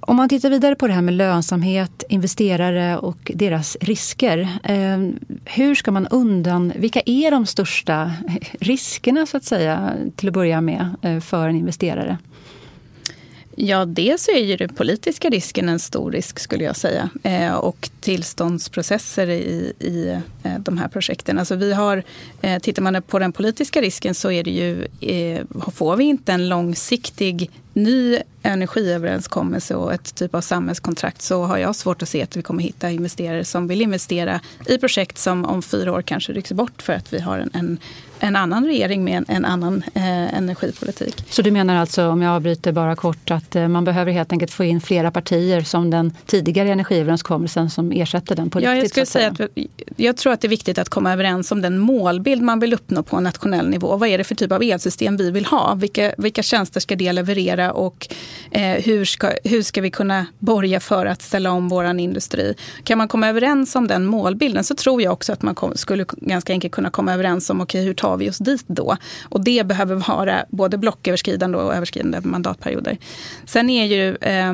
[0.00, 4.48] Om man tittar vidare på det här med lönsamhet, investerare och deras risker.
[4.62, 4.98] Eh,
[5.44, 6.72] hur ska man undan...
[6.76, 8.12] Vilka är de största
[8.60, 12.18] riskerna så att säga till att börja med eh, för en investerare?
[13.60, 17.10] Ja, dels är ju den politiska risken en stor risk skulle jag säga.
[17.22, 21.38] Eh, och tillståndsprocesser i, i eh, de här projekten.
[21.38, 22.02] Alltså vi har,
[22.40, 25.42] eh, tittar man på den politiska risken så är det ju, eh,
[25.74, 27.50] får vi inte en långsiktig
[27.82, 32.42] ny energiöverenskommelse och ett typ av samhällskontrakt så har jag svårt att se att vi
[32.42, 36.82] kommer hitta investerare som vill investera i projekt som om fyra år kanske rycks bort
[36.82, 37.78] för att vi har en, en,
[38.20, 41.24] en annan regering med en, en annan eh, energipolitik.
[41.30, 44.52] Så du menar alltså, om jag avbryter bara kort, att eh, man behöver helt enkelt
[44.52, 48.96] få in flera partier som den tidigare energiöverenskommelsen som ersätter den på ja, riktigt?
[48.96, 49.50] Jag, skulle säga att,
[49.96, 53.02] jag tror att det är viktigt att komma överens om den målbild man vill uppnå
[53.02, 53.96] på nationell nivå.
[53.96, 55.74] Vad är det för typ av elsystem vi vill ha?
[55.74, 58.08] Vilka, vilka tjänster ska det leverera och
[58.50, 62.54] eh, hur, ska, hur ska vi kunna borga för att ställa om vår industri?
[62.84, 66.04] Kan man komma överens om den målbilden så tror jag också att man kom, skulle
[66.16, 68.96] ganska enkelt kunna komma överens om okay, hur tar vi oss dit då?
[69.22, 72.98] Och det behöver vara både blocköverskridande och överskridande mandatperioder.
[73.46, 74.52] Sen är ju eh, eh,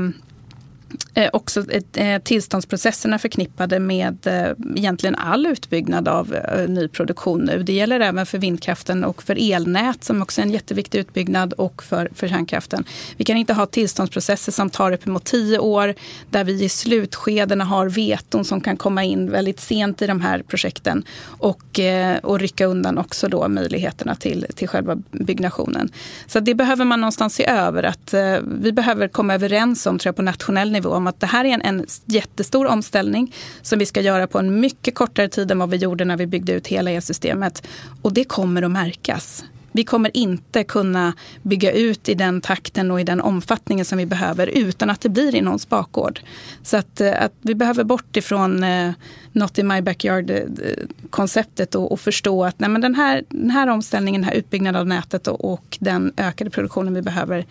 [1.15, 7.63] Eh, också eh, tillståndsprocesserna förknippade med eh, egentligen all utbyggnad av nyproduktion ny produktion nu.
[7.63, 11.83] Det gäller även för vindkraften och för elnät som också är en jätteviktig utbyggnad och
[11.83, 12.85] för, för kärnkraften.
[13.17, 15.95] Vi kan inte ha tillståndsprocesser som tar uppemot tio år
[16.31, 20.43] där vi i slutskedena har veton som kan komma in väldigt sent i de här
[20.43, 21.81] projekten och,
[22.23, 25.89] och rycka undan också då möjligheterna till, till själva byggnationen.
[26.27, 27.83] Så det behöver man någonstans se över.
[27.83, 28.15] Att,
[28.61, 31.49] vi behöver komma överens om tror jag, på nationell nivå om att det här är
[31.49, 35.71] en, en jättestor omställning som vi ska göra på en mycket kortare tid än vad
[35.71, 37.67] vi gjorde när vi byggde ut hela elsystemet.
[38.03, 39.45] Och det kommer att märkas.
[39.77, 44.07] Vi kommer inte kunna bygga ut i den takten och i den omfattningen som vi
[44.07, 46.21] behöver utan att det blir i någons bakgård.
[46.63, 48.93] Så att, eh, att vi behöver bort ifrån eh,
[49.33, 53.69] not in my backyard-konceptet eh, och, och, förstå att nej, men den, här, den här
[53.69, 57.47] omställningen, den här utbyggnaden av nätet och, och den ökade produktionen vi behöver,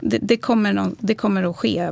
[0.00, 1.90] det, det, kommer, någon, det kommer att ske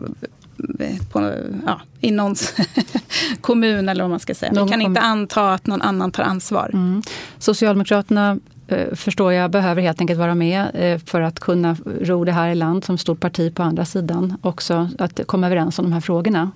[1.13, 1.33] på,
[1.67, 2.55] ja, i någons
[3.41, 4.53] kommun eller vad man ska säga.
[4.55, 6.71] Man kan inte anta att någon annan tar ansvar.
[6.73, 7.03] Mm.
[7.39, 12.33] Socialdemokraterna eh, förstår jag behöver helt enkelt vara med eh, för att kunna ro det
[12.33, 14.37] här i land som stort parti på andra sidan.
[14.43, 16.51] Också att komma överens om de här frågorna.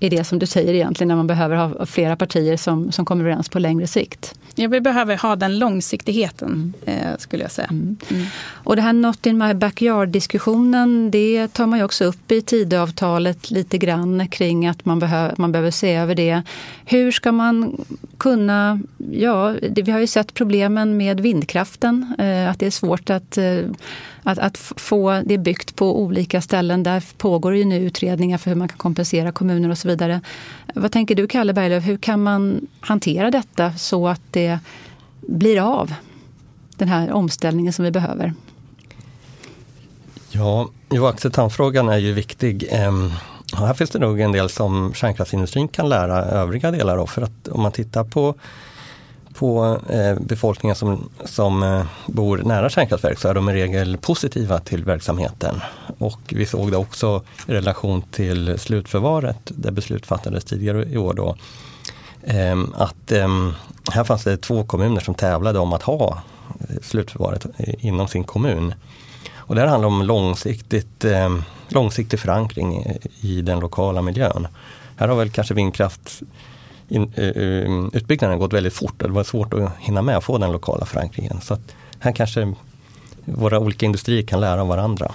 [0.00, 3.24] Är det som du säger egentligen, när man behöver ha flera partier som, som kommer
[3.24, 4.34] överens på längre sikt.
[4.54, 6.98] Ja, vi behöver ha den långsiktigheten, mm.
[6.98, 7.68] eh, skulle jag säga.
[7.70, 7.96] Mm.
[8.10, 8.26] Mm.
[8.52, 13.50] Och det här Not in my backyard-diskussionen, det tar man ju också upp i Tidöavtalet
[13.50, 16.42] lite grann kring att man, behöver, man behöver se över det.
[16.84, 17.84] Hur ska man
[18.20, 18.80] kunna...
[19.10, 23.38] Ja, det, vi har ju sett problemen med vindkraften, eh, att det är svårt att
[23.38, 23.62] eh,
[24.22, 26.82] att, att få det byggt på olika ställen.
[26.82, 30.20] Där pågår ju nu utredningar för hur man kan kompensera kommuner och så vidare.
[30.74, 34.58] Vad tänker du Kalle Berglöf, hur kan man hantera detta så att det
[35.20, 35.94] blir av?
[36.76, 38.34] Den här omställningen som vi behöver.
[40.30, 42.66] Ja, jo, acceptansfrågan är ju viktig.
[42.70, 43.10] Ehm,
[43.56, 47.06] Ehm, här finns det nog en del som kärnkraftsindustrin kan lära övriga delar av.
[47.06, 48.34] För att om man tittar på
[49.34, 54.58] på eh, befolkningen som, som eh, bor nära kärnkraftverk så är de i regel positiva
[54.58, 55.60] till verksamheten.
[55.98, 61.14] Och vi såg det också i relation till slutförvaret där beslut fattades tidigare i år.
[61.14, 61.36] Då,
[62.22, 63.52] eh, att ehm,
[63.92, 66.22] här fanns det två kommuner som tävlade om att ha
[66.60, 68.74] eh, slutförvaret eh, inom sin kommun.
[69.50, 74.48] Och det här handlar om långsiktigt, eh, långsiktig förankring i den lokala miljön.
[74.96, 76.22] Här har väl kanske vindkraft
[76.88, 78.94] in, uh, utbyggnaden gått väldigt fort.
[78.98, 81.40] Det var svårt att hinna med att få den lokala förankringen.
[81.40, 82.54] Så att här kanske
[83.24, 85.12] våra olika industrier kan lära av varandra.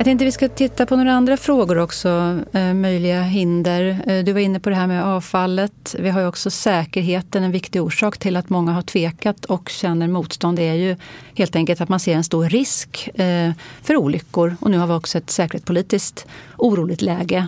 [0.00, 4.02] Jag tänkte vi ska titta på några andra frågor också, eh, möjliga hinder.
[4.06, 5.96] Eh, du var inne på det här med avfallet.
[5.98, 10.08] Vi har ju också säkerheten, en viktig orsak till att många har tvekat och känner
[10.08, 10.96] motstånd är ju
[11.34, 14.56] helt enkelt att man ser en stor risk eh, för olyckor.
[14.60, 17.46] Och nu har vi också ett säkerhetspolitiskt oroligt läge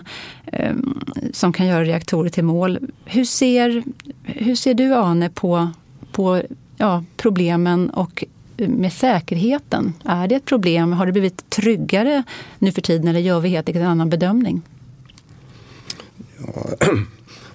[1.31, 2.79] som kan göra reaktorer till mål.
[3.05, 3.83] Hur ser,
[4.23, 5.71] hur ser du Ane på,
[6.11, 6.41] på
[6.77, 8.23] ja, problemen och
[8.57, 9.93] med säkerheten?
[10.03, 10.93] Är det ett problem?
[10.93, 12.23] Har det blivit tryggare
[12.59, 14.61] nu för tiden eller gör vi helt enkelt en annan bedömning?
[16.37, 16.87] Ja,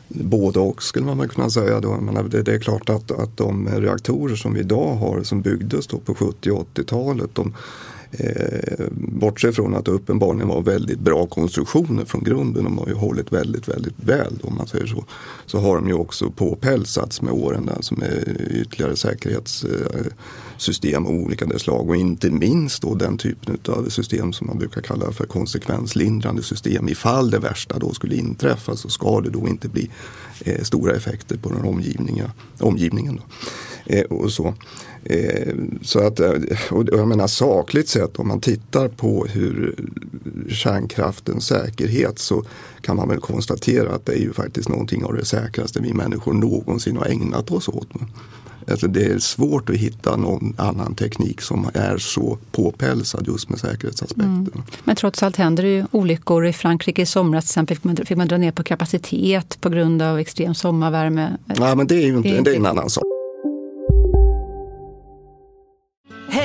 [0.08, 1.80] både och skulle man väl kunna säga.
[1.80, 2.00] Då.
[2.28, 5.98] Det, det är klart att, att de reaktorer som vi idag har som byggdes då
[5.98, 7.54] på 70 och 80-talet de,
[8.10, 12.94] Eh, bortsett från att det uppenbarligen var väldigt bra konstruktioner från grunden, de har ju
[12.94, 15.04] hållit väldigt, väldigt väl om man säger så.
[15.46, 21.58] Så har de ju också påpälsats med åren där som är ytterligare säkerhetssystem av olika
[21.58, 26.42] slag och inte minst då den typen av system som man brukar kalla för konsekvenslindrande
[26.42, 26.88] system.
[26.88, 29.90] Ifall det värsta då skulle inträffa så ska det då inte bli
[30.40, 32.30] eh, stora effekter på den omgivningen.
[32.58, 33.22] omgivningen då.
[33.88, 34.54] Eh, och så.
[35.04, 36.32] Eh, så att, eh,
[36.70, 39.74] och jag menar sakligt sett om man tittar på hur
[40.48, 42.44] kärnkraftens säkerhet så
[42.80, 46.32] kan man väl konstatera att det är ju faktiskt någonting av det säkraste vi människor
[46.32, 47.88] någonsin har ägnat oss åt.
[48.70, 53.58] Alltså det är svårt att hitta någon annan teknik som är så påpälsad just med
[53.58, 54.50] säkerhetsaspekten.
[54.54, 54.62] Mm.
[54.84, 56.46] Men trots allt händer det ju olyckor.
[56.46, 59.68] I Frankrike i somras till exempel fick man, fick man dra ner på kapacitet på
[59.68, 61.36] grund av extrem sommarvärme.
[61.56, 63.17] Ja, men det är ju inte, det är, det är en annan sak.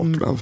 [0.00, 0.38] Mm.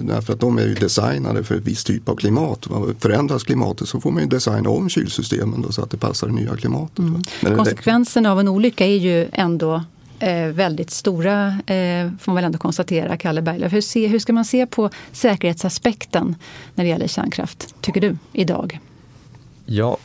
[0.00, 2.66] därför att de är ju designade för ett visst typ av klimat.
[2.98, 6.32] Förändras klimatet så får man ju designa om kylsystemen då, så att det passar det
[6.32, 6.98] nya klimatet.
[6.98, 7.56] Mm.
[7.56, 9.84] Konsekvenserna av en olycka är ju ändå
[10.18, 13.72] eh, väldigt stora, eh, får man väl ändå konstatera, Kalle Berglöf.
[13.72, 16.34] Hur, hur ska man se på säkerhetsaspekten
[16.74, 18.80] när det gäller kärnkraft, tycker du, idag?
[19.68, 19.96] Ja,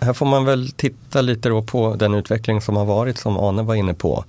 [0.00, 3.62] här får man väl titta lite då på den utveckling som har varit som Arne
[3.62, 4.24] var inne på.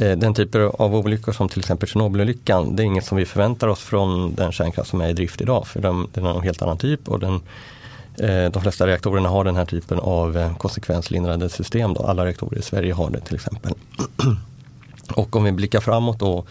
[0.00, 3.68] Eh, den typen av olyckor som till exempel Tjernobylolyckan, det är inget som vi förväntar
[3.68, 5.66] oss från den kärnkraft som är i drift idag.
[5.66, 7.34] För den, den är en helt annan typ och den,
[8.18, 11.94] eh, de flesta reaktorerna har den här typen av eh, konsekvenslindrande system.
[11.94, 12.02] Då.
[12.02, 13.72] Alla reaktorer i Sverige har det till exempel.
[15.14, 16.44] Och om vi blickar framåt då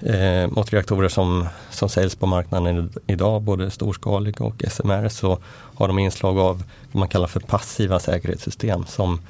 [0.00, 5.38] eh, mot reaktorer som, som säljs på marknaden idag, både storskaliga och SMR, så
[5.74, 9.20] har de inslag av vad man kallar för passiva säkerhetssystem som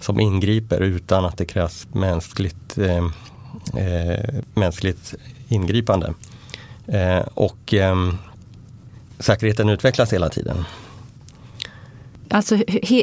[0.00, 3.04] som ingriper utan att det krävs mänskligt, eh,
[3.82, 5.14] eh, mänskligt
[5.48, 6.14] ingripande.
[6.86, 7.96] Eh, och eh,
[9.18, 10.64] säkerheten utvecklas hela tiden.
[12.28, 12.54] Alltså,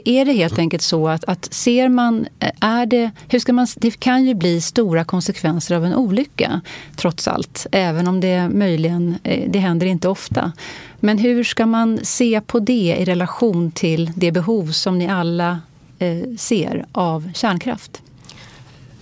[0.06, 3.68] är det helt enkelt så att, att ser man, eh, är det, hur ska man,
[3.76, 6.62] det kan ju bli stora konsekvenser av en olycka
[6.96, 10.52] trots allt, även om det möjligen, eh, det händer inte ofta.
[11.00, 15.60] Men hur ska man se på det i relation till det behov som ni alla
[16.04, 18.02] Eh, ser av kärnkraft?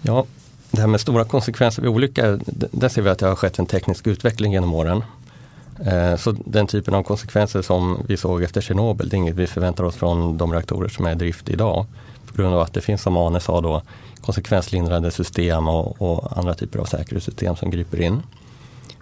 [0.02, 0.26] Ja,
[0.72, 2.40] det här med stora konsekvenser vid olycka,
[2.72, 5.04] där ser vi att det har skett en teknisk utveckling genom åren.
[5.86, 9.48] Eh, så den typen av konsekvenser som vi såg efter Tjernobyl, det är inget vi
[9.48, 11.86] förväntar oss från de reaktorer som är i drift idag.
[12.26, 13.82] På grund av att det finns, som Arne sa, då,
[14.22, 18.22] konsekvenslindrande system och, och andra typer av säkerhetssystem som griper in.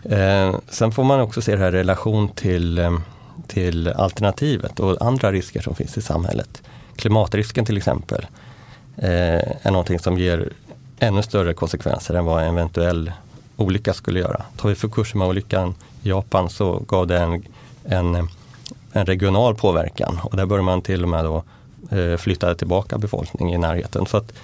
[0.04, 3.00] Eh, sen får man också se det här i relation till, eh,
[3.48, 6.62] till alternativet och andra risker som finns i samhället.
[7.00, 8.26] Klimatrisken till exempel
[8.98, 10.50] eh, är någonting som ger
[11.00, 13.12] ännu större konsekvenser än vad en eventuell
[13.56, 14.46] olycka skulle göra.
[14.58, 17.44] Tar vi Fukushima-olyckan i Japan så gav det en,
[17.86, 18.30] en,
[18.92, 21.44] en, regional påverkan och där började man till och med då,
[21.98, 24.06] eh, flytta tillbaka befolkning i närheten.
[24.06, 24.38] Så att, eh,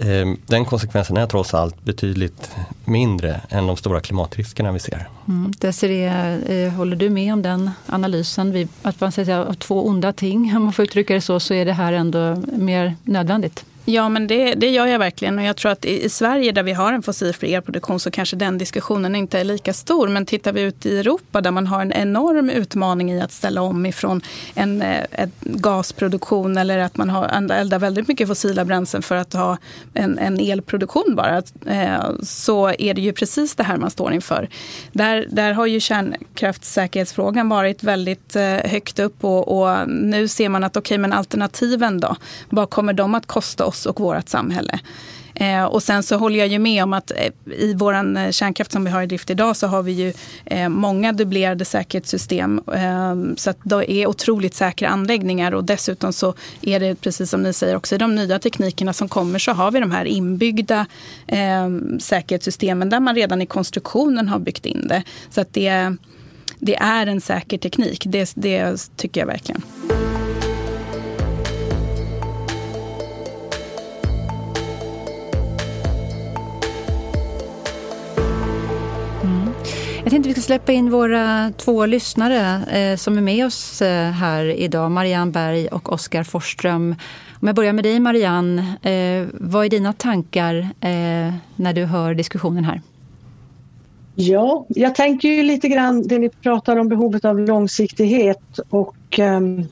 [0.00, 2.50] Ehm, den konsekvensen är trots allt betydligt
[2.84, 5.08] mindre än de stora klimatriskerna vi ser.
[5.28, 5.52] Mm.
[5.58, 8.68] Desiree, eh, håller du med om den analysen?
[8.82, 11.64] Att man säger att två onda ting, om man får uttrycka det så, så är
[11.64, 13.64] det här ändå mer nödvändigt?
[13.88, 15.38] Ja, men det, det gör jag verkligen.
[15.38, 18.36] Och jag tror att i, i, Sverige där vi har en fossilfri elproduktion så kanske
[18.36, 20.08] den diskussionen inte är lika stor.
[20.08, 23.62] Men tittar vi ut i Europa där man har en enorm utmaning i att ställa
[23.62, 24.20] om ifrån
[24.54, 29.32] en, eh, en gasproduktion eller att man har eldar väldigt mycket fossila bränslen för att
[29.32, 29.58] ha
[29.94, 31.42] en, en elproduktion bara.
[31.66, 34.48] Eh, så är det ju precis det här man står inför.
[34.92, 40.64] Där, där har ju kärnkraftssäkerhetsfrågan varit väldigt eh, högt upp och, och nu ser man
[40.64, 42.16] att okej, okay, men alternativen då?
[42.50, 43.75] Vad kommer de att kosta oss?
[43.76, 44.80] Oss och vårt samhälle.
[45.40, 48.72] Eh, och sen så håller jag ju med om att eh, i vår eh, kärnkraft
[48.72, 50.12] som vi har i drift idag så har vi ju
[50.44, 52.60] eh, många dubblerade säkerhetssystem.
[52.74, 57.42] Ehm, så att det är otroligt säkra anläggningar och dessutom så är det precis som
[57.42, 60.86] ni säger också i de nya teknikerna som kommer så har vi de här inbyggda
[61.26, 65.02] ehm, säkerhetssystemen där man redan i konstruktionen har byggt in det.
[65.30, 65.96] Så att det,
[66.58, 69.62] det är en säker teknik, det, det tycker jag verkligen.
[80.06, 84.10] Jag tänkte vi ska släppa in våra två lyssnare eh, som är med oss eh,
[84.10, 84.90] här idag.
[84.90, 86.94] Marianne Berg och Oskar Forsström.
[87.40, 92.14] Om jag börjar med dig Marianne, eh, vad är dina tankar eh, när du hör
[92.14, 92.80] diskussionen här?
[94.14, 99.64] Ja, jag tänker ju lite grann det ni pratar om behovet av långsiktighet och ehm,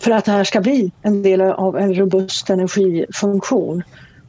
[0.00, 3.82] för att det här ska bli en del av en robust energifunktion.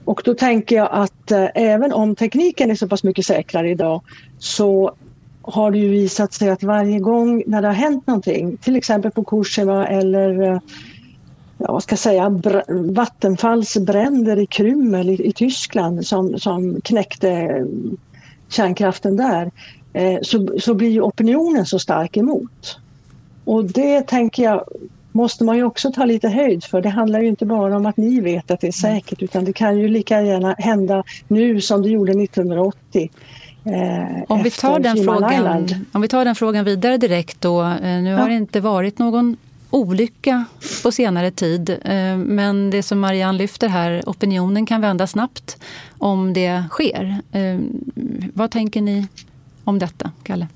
[0.05, 4.01] Och då tänker jag att eh, även om tekniken är så pass mycket säkrare idag
[4.39, 4.93] så
[5.47, 9.11] har det ju visat sig att varje gång när det har hänt någonting, till exempel
[9.11, 10.59] på Kurseva eller eh,
[11.57, 16.81] ja, vad ska jag säga, br- Vattenfalls bränder i Krümmel i, i Tyskland som, som
[16.81, 17.65] knäckte eh,
[18.49, 19.51] kärnkraften där,
[19.93, 22.79] eh, så, så blir ju opinionen så stark emot.
[23.45, 24.63] Och det tänker jag
[25.11, 26.81] måste man ju också ta lite höjd för.
[26.81, 29.53] Det handlar ju inte bara om att ni vet att det är säkert utan det
[29.53, 33.09] kan ju lika gärna hända nu som det gjorde 1980.
[33.74, 37.63] Eh, om, vi tar den frågan, om vi tar den frågan vidare direkt då.
[37.63, 38.18] Eh, nu ja.
[38.18, 39.38] har det inte varit någon
[39.70, 40.45] olycka
[40.84, 41.70] på senare tid.
[41.70, 45.57] Eh, men det som Marianne lyfter här, opinionen kan vända snabbt
[45.97, 47.22] om det sker.
[47.32, 47.59] Eh,
[48.34, 49.07] vad tänker ni
[49.63, 50.47] om detta, Kalle?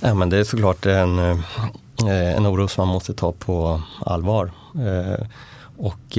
[0.00, 4.50] Ja, men det är såklart en, eh, en oro som man måste ta på allvar.
[5.80, 6.16] Och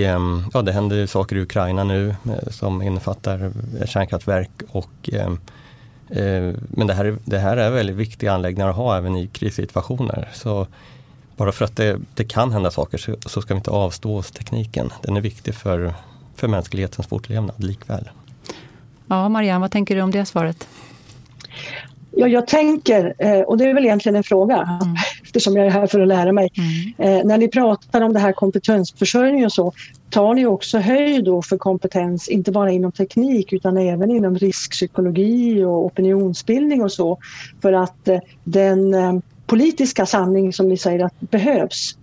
[0.53, 2.15] ja, det händer saker i Ukraina nu
[2.51, 3.51] som innefattar
[3.85, 5.09] kärnkraftverk och
[6.09, 10.29] Eh, men det här, det här är väldigt viktiga anläggningar att ha även i krissituationer.
[10.33, 10.67] Så
[11.37, 14.31] bara för att det, det kan hända saker så, så, ska vi inte avstå oss
[14.31, 14.89] tekniken.
[15.01, 15.93] Den är viktig för,
[16.35, 18.09] för mänsklighetens fortlevnad likväl.
[19.07, 20.67] Ja, Marianne, vad tänker du om det svaret?
[22.11, 24.95] Ja, jag tänker, eh, och det är väl egentligen en fråga mm.
[25.23, 26.51] eftersom jag är här för att lära mig.
[26.57, 27.19] Mm.
[27.19, 29.73] Eh, när ni pratar om det här kompetensförsörjning och så,
[30.09, 35.63] tar ni också höjd då för kompetens, inte bara inom teknik utan även inom riskpsykologi
[35.63, 37.17] och opinionsbildning och så.
[37.61, 41.97] För att eh, den politiska sanning som ni säger att behövs,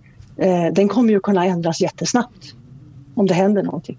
[0.71, 2.53] den kommer ju kunna ändras jättesnabbt
[3.15, 3.97] om det händer någonting.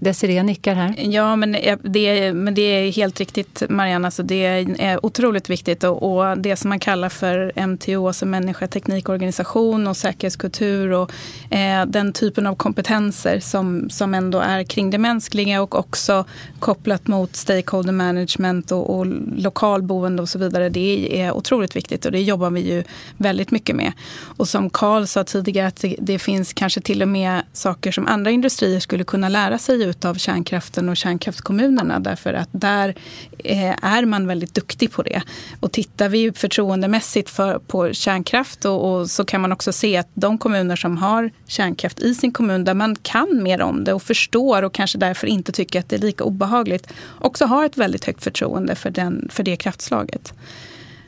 [0.00, 0.94] Desiree nickar här.
[0.98, 4.06] Ja, men det, men det är helt riktigt Marianne.
[4.06, 4.44] Alltså det
[4.78, 5.84] är otroligt viktigt.
[5.84, 11.12] Och, och, det som man kallar för MTO, alltså människa, teknik, organisation och säkerhetskultur och
[11.50, 16.24] eh, den typen av kompetenser som, som ändå är kring det mänskliga och också
[16.58, 20.68] kopplat mot stakeholder management och, och lokalboende och så vidare.
[20.68, 22.84] Det är otroligt viktigt och det jobbar vi ju
[23.16, 23.92] väldigt mycket med.
[24.36, 28.06] Och som Karl sa tidigare, att det, det finns kanske till och med saker som
[28.06, 32.94] andra industrier skulle kunna lära sig utav kärnkraften och kärnkraftskommunerna därför att där
[33.38, 35.22] eh, är man väldigt duktig på det.
[35.60, 40.08] Och tittar vi förtroendemässigt för, på kärnkraft och, och, så kan man också se att
[40.14, 44.02] de kommuner som har kärnkraft i sin kommun där man kan mer om det och
[44.02, 48.04] förstår och kanske därför inte tycker att det är lika obehagligt också har ett väldigt
[48.04, 50.32] högt förtroende för, den, för det kraftslaget.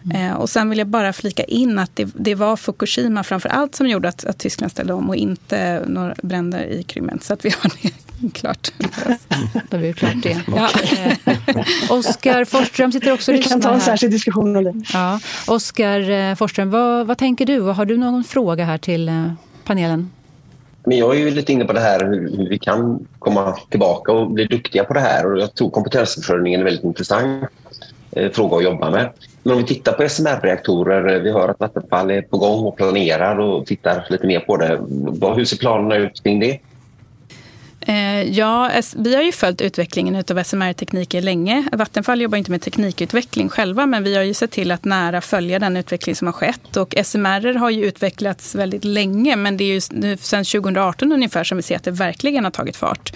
[0.05, 0.37] Mm.
[0.37, 3.89] och sen vill jag bara flika in att det, det var Fukushima framför allt som
[3.89, 7.21] gjorde att, att, Tyskland ställde om och inte några bränder i Krimmen.
[7.23, 7.93] Så att vi har det
[8.35, 8.73] klart.
[9.71, 10.43] Då har vi klart det.
[10.47, 10.69] Ja.
[11.97, 14.75] Oskar Forsström sitter också och lyssnar Vi kan ta en särskild diskussion om det.
[14.93, 15.21] Ja.
[15.47, 17.61] Oskar eh, Forsström, vad, vad tänker du?
[17.61, 19.33] Har du någon fråga här till eh,
[19.65, 20.11] panelen?
[20.85, 24.31] Men jag är ju lite inne på det här hur vi kan komma tillbaka och
[24.31, 25.33] bli duktiga på det här.
[25.33, 27.45] Och jag tror kompetensförsörjningen är väldigt intressant
[28.13, 29.13] eh, fråga att jobba med.
[29.43, 33.39] Men om vi tittar på SMR-reaktorer, vi hör att Vattenfall är på gång och planerar
[33.39, 34.81] och tittar lite mer på det.
[35.35, 36.59] Hur ser planerna ut kring det?
[37.81, 41.69] Eh, ja, vi har ju följt utvecklingen av SMR-tekniker länge.
[41.73, 45.59] Vattenfall jobbar inte med teknikutveckling själva, men vi har ju sett till att nära följa
[45.59, 46.77] den utveckling som har skett.
[46.77, 51.45] Och SMR har ju utvecklats väldigt länge, men det är ju nu sedan 2018 ungefär
[51.45, 53.13] som vi ser att det verkligen har tagit fart.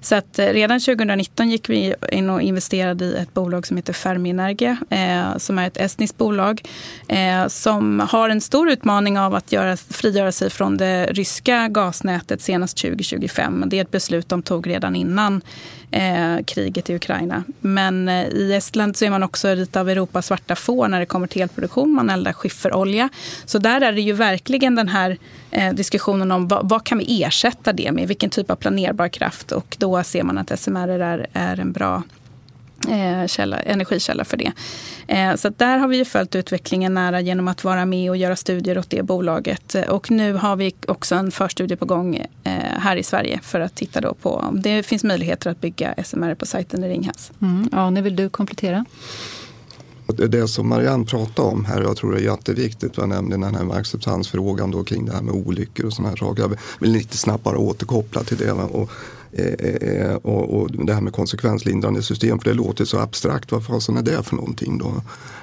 [0.00, 3.92] Så att eh, redan 2019 gick vi in och investerade i ett bolag som heter
[3.92, 6.62] Ferminerge, eh, som är ett estniskt bolag
[7.08, 12.42] eh, som har en stor utmaning av att göra, frigöra sig från det ryska gasnätet
[12.42, 13.64] senast 2025.
[13.66, 15.40] Det är ett beslut de tog redan innan
[15.90, 17.44] eh, kriget i Ukraina.
[17.60, 21.06] Men eh, i Estland så är man också lite av Europas svarta får när det
[21.06, 21.92] kommer till elproduktion.
[21.92, 23.08] Man eldar skifferolja.
[23.44, 25.18] Så där är det ju verkligen den här
[25.50, 28.08] eh, diskussionen om vad, vad, kan vi ersätta det med?
[28.08, 29.52] Vilken typ av planerbar kraft?
[29.52, 32.02] Och då ser man att SMR är, är en bra
[32.88, 34.52] eh, källa, energikälla för det.
[35.06, 38.36] Eh, så där har vi ju följt utvecklingen nära genom att vara med och göra
[38.36, 39.76] studier åt det bolaget.
[39.88, 43.74] Och nu har vi också en förstudie på gång eh, här i Sverige för att
[43.74, 47.32] titta då på om det finns möjligheter att bygga SMR på sajten i Ringhals.
[47.42, 47.68] Mm.
[47.72, 48.84] Ja, nu vill du komplettera?
[50.12, 53.78] Det som Marianne pratade om här, jag tror det är jätteviktigt, var nämligen den här
[53.78, 56.42] acceptansfrågan då kring det här med olyckor och sådana här saker.
[56.42, 58.52] Jag vill lite snabbare återkoppla till det.
[58.52, 58.90] Och,
[59.38, 63.52] Eh, eh, eh, och, och det här med konsekvenslindrande system, för det låter så abstrakt.
[63.52, 65.02] Vad fasen är det för någonting då?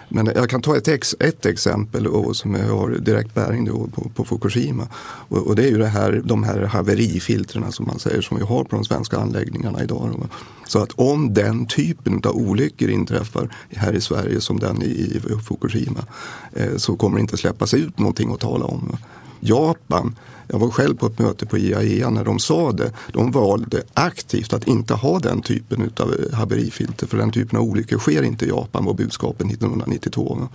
[0.09, 4.09] Men jag kan ta ett, ex, ett exempel och, som har direkt bäring då på,
[4.15, 4.87] på Fukushima.
[5.03, 8.43] Och, och, det är ju det här, de här haverifiltren som man säger som vi
[8.43, 10.27] har på de svenska anläggningarna idag.
[10.67, 15.21] Så att om den typen av olyckor inträffar här i Sverige som den i, i
[15.47, 16.05] Fukushima
[16.53, 18.97] eh, så kommer det inte släppas ut någonting att tala om.
[19.39, 20.15] Japan
[20.47, 22.91] jag var själv på ett möte på IAEA när de sa det.
[23.13, 27.65] De valde aktivt att inte ha den typen av eh, haverifilter för den typen av
[27.65, 30.47] olyckor sker inte i Japan var budskapen 1992.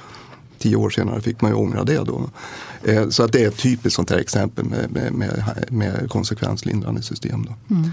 [0.59, 2.31] Tio år senare fick man ju ångra det då.
[2.85, 7.03] Eh, så att det är ett typiskt sånt här exempel med, med, med, med konsekvenslindrande
[7.03, 7.47] system.
[7.47, 7.75] Då.
[7.75, 7.91] Mm.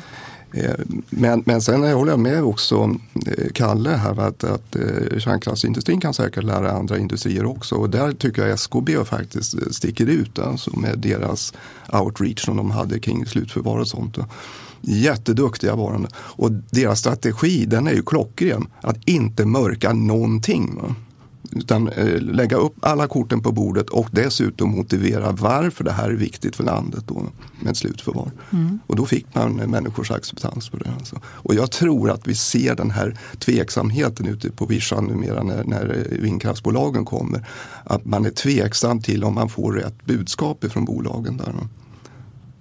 [0.52, 0.76] Eh,
[1.10, 2.96] men, men sen håller jag med också
[3.26, 7.76] eh, Kalle här att, att eh, kärnkraftsindustrin kan säkert lära andra industrier också.
[7.76, 11.54] Och där tycker jag SKB faktiskt sticker ut alltså med deras
[11.94, 14.18] outreach som de hade kring slutförvar och sånt.
[14.82, 16.08] Jätteduktiga var de.
[16.16, 18.68] Och deras strategi den är ju klockren.
[18.82, 20.80] Att inte mörka någonting.
[21.52, 26.14] Utan eh, lägga upp alla korten på bordet och dessutom motivera varför det här är
[26.14, 27.26] viktigt för landet då,
[27.60, 28.32] med slutförvar.
[28.52, 28.80] Mm.
[28.88, 30.92] Och då fick man människors acceptans för det.
[31.00, 31.22] Alltså.
[31.26, 36.08] Och jag tror att vi ser den här tveksamheten ute på vischan numera när, när
[36.22, 37.48] vindkraftsbolagen kommer.
[37.84, 41.38] Att man är tveksam till om man får rätt budskap från bolagen.
[41.38, 41.54] Där.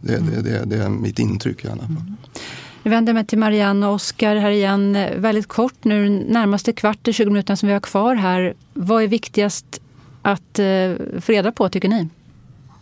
[0.00, 0.30] Det, mm.
[0.30, 1.90] det, det, det är mitt intryck i alla fall.
[1.90, 2.16] Mm.
[2.86, 4.98] Jag vänder mig till Marianne och Oskar här igen.
[5.16, 8.54] Väldigt kort nu, närmaste kvart, 20 minuter som vi har kvar här.
[8.74, 9.80] Vad är viktigast
[10.22, 12.08] att eh, få reda på tycker ni?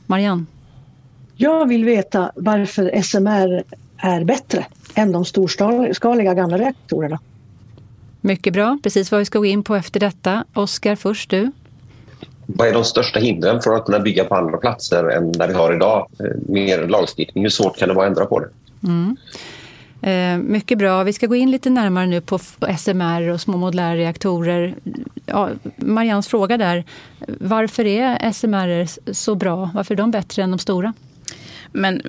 [0.06, 0.44] Marianne?
[1.36, 3.62] Jag vill veta varför SMR
[3.96, 7.18] är bättre än de storskaliga gamla reaktorerna.
[8.20, 10.44] Mycket bra, precis vad vi ska gå in på efter detta.
[10.54, 11.52] Oskar, först du.
[12.46, 15.54] Vad är de största hindren för att kunna bygga på andra platser än där vi
[15.54, 16.08] har idag?
[16.20, 18.48] Eh, mer lagstiftning, hur svårt kan det vara att ändra på det?
[18.82, 19.16] Mm.
[20.04, 21.02] Eh, mycket bra.
[21.02, 22.38] Vi ska gå in lite närmare nu på
[22.78, 24.74] SMR och små modulära reaktorer.
[25.26, 26.84] Ja, Marians fråga där.
[27.26, 29.70] Varför är SMR så bra?
[29.74, 30.92] Varför är de bättre än de stora?
[31.72, 32.02] Men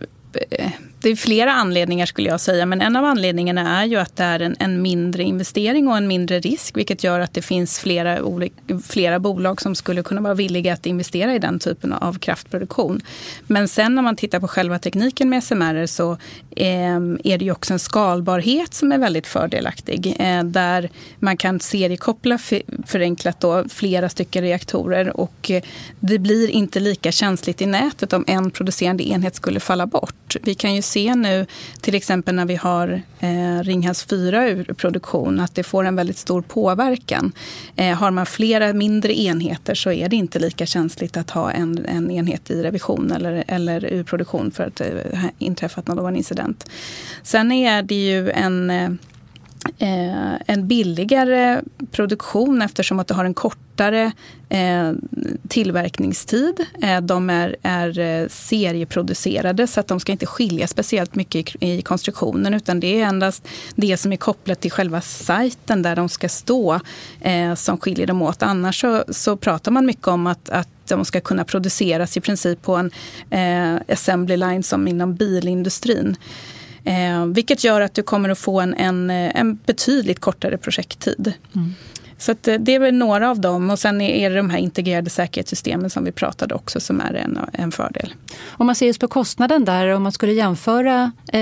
[0.49, 0.71] eh,
[1.05, 4.23] det är flera anledningar skulle jag säga, men en av anledningarna är ju att det
[4.23, 8.19] är en, en mindre investering och en mindre risk, vilket gör att det finns flera,
[8.83, 13.01] flera bolag som skulle kunna vara villiga att investera i den typen av kraftproduktion.
[13.47, 16.17] Men sen när man tittar på själva tekniken med SMR så
[16.55, 20.89] Ehm, är det ju också en skalbarhet som är väldigt fördelaktig, eh, där
[21.19, 22.37] man kan seriekoppla
[22.85, 25.63] förenklat då flera stycken reaktorer och eh,
[25.99, 30.35] det blir inte lika känsligt i nätet om en producerande enhet skulle falla bort.
[30.41, 31.45] Vi kan ju se nu,
[31.81, 36.17] till exempel när vi har eh, Ringhals 4 ur produktion, att det får en väldigt
[36.17, 37.31] stor påverkan.
[37.97, 42.11] Har man flera mindre enheter så är det inte lika känsligt att ha en, en
[42.11, 46.44] enhet i revision eller, eller ur produktion för att det inträffat någon incident.
[47.23, 48.89] Sen är det ju en eh,
[50.45, 54.11] en billigare produktion eftersom att du har en kortare
[54.49, 54.91] eh,
[55.47, 56.65] tillverkningstid.
[56.81, 61.71] Eh, de är, är eh, serieproducerade så att de ska inte skilja speciellt mycket i,
[61.71, 66.09] i, konstruktionen utan det är endast det som är kopplat till själva sajten där de
[66.09, 66.79] ska stå
[67.21, 68.43] eh, som skiljer dem åt.
[68.43, 72.61] Annars så, så pratar man mycket om att, att de ska kunna produceras i princip
[72.61, 72.91] på en
[73.29, 76.17] eh, assembly line som inom bilindustrin.
[76.83, 81.33] Eh, vilket gör att du kommer att få en, en, en betydligt kortare projekttid.
[81.55, 81.73] Mm.
[82.17, 83.69] Så eh, det är väl några av dem.
[83.69, 87.39] Och sen är det de här integrerade säkerhetssystemen som vi pratade också som är en,
[87.53, 88.13] en fördel.
[88.47, 91.41] Om man ser just på kostnaden där, om man skulle jämföra eh,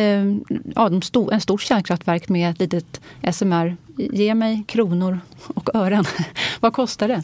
[0.76, 3.02] ja, en, stor, en stort kärnkraftverk med ett litet
[3.34, 3.78] SMR.
[3.98, 6.06] Ge mig kronor och ören.
[6.60, 7.24] Vad kostar det?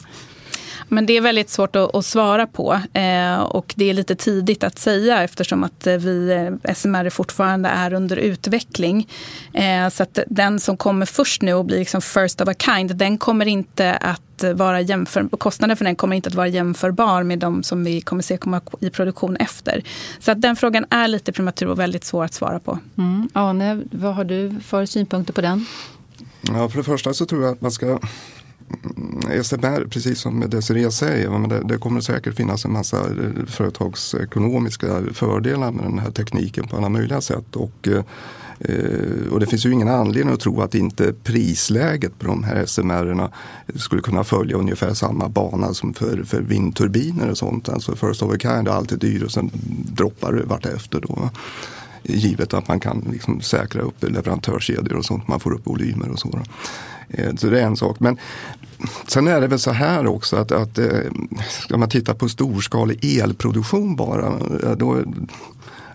[0.92, 4.64] Men det är väldigt svårt att, att svara på eh, och det är lite tidigt
[4.64, 6.30] att säga eftersom att eh, vi,
[6.64, 9.08] eh, SMR fortfarande är under utveckling.
[9.52, 12.96] Eh, så att den som kommer först nu och blir liksom first of a kind,
[12.96, 17.38] den kommer inte att vara jämför, kostnaden för den kommer inte att vara jämförbar med
[17.38, 19.82] de som vi kommer se komma i produktion efter.
[20.18, 22.78] Så att den frågan är lite prematur och väldigt svår att svara på.
[22.98, 23.28] Mm.
[23.32, 25.66] Ane, vad har du för synpunkter på den?
[26.40, 27.98] Ja, för det första så tror jag att man ska
[29.42, 35.02] SMR, precis som Desiree säger, men det, det, kommer säkert finnas en massa eh, företagsekonomiska
[35.14, 37.56] fördelar med den här tekniken på alla möjliga sätt.
[37.56, 38.02] Och, eh,
[39.30, 43.30] och det finns ju ingen anledning att tro att inte prisläget på de här SMR
[43.78, 47.68] skulle kunna följa ungefär samma bana som för, för vindturbiner och sånt.
[47.68, 49.50] Alltså first of a kind är alltid dyr och sen
[49.92, 51.00] droppar det vartefter.
[51.00, 51.30] Då
[52.02, 56.18] givet att man kan liksom säkra upp leverantörskedjor och sånt, man får upp volymer och
[56.18, 56.42] så
[57.36, 58.00] så det är en sak.
[58.00, 58.18] Men
[59.08, 60.86] sen är det väl så här också att, att eh,
[61.48, 64.26] ska man titta på storskalig elproduktion bara,
[64.62, 64.98] eh, då,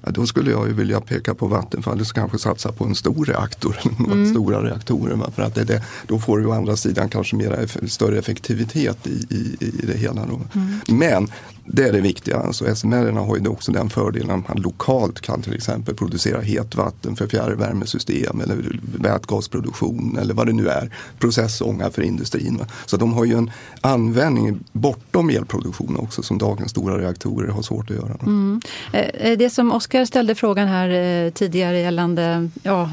[0.01, 3.75] då skulle jag ju vilja peka på Vattenfall som kanske satsa på en stor reaktor,
[3.99, 4.29] mm.
[4.29, 5.31] stora reaktorer.
[5.35, 9.27] För att det, det, då får du å andra sidan kanske mera, större effektivitet i,
[9.29, 10.21] i, i det hela.
[10.21, 10.79] Mm.
[10.87, 11.27] Men
[11.67, 12.37] det är det viktiga.
[12.37, 17.15] Alltså SMR har ju också den fördelen att man lokalt kan till exempel producera hetvatten
[17.15, 20.95] för fjärrvärmesystem eller vätgasproduktion eller vad det nu är.
[21.19, 22.61] Processånga för industrin.
[22.85, 23.51] Så de har ju en
[23.81, 28.17] användning bortom elproduktion också som dagens stora reaktorer har svårt att göra.
[28.21, 28.61] Mm.
[28.93, 32.89] Eh, eh, det som Oskar ställde frågan här eh, tidigare gällande ja,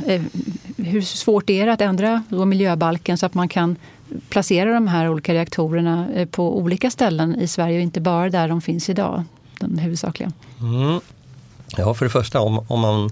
[0.76, 3.76] hur svårt det är att ändra miljöbalken så att man kan
[4.28, 8.48] placera de här olika reaktorerna eh, på olika ställen i Sverige och inte bara där
[8.48, 9.24] de finns idag,
[9.60, 10.32] den huvudsakliga?
[10.60, 11.00] Mm.
[11.76, 13.10] Ja, för det första om, om man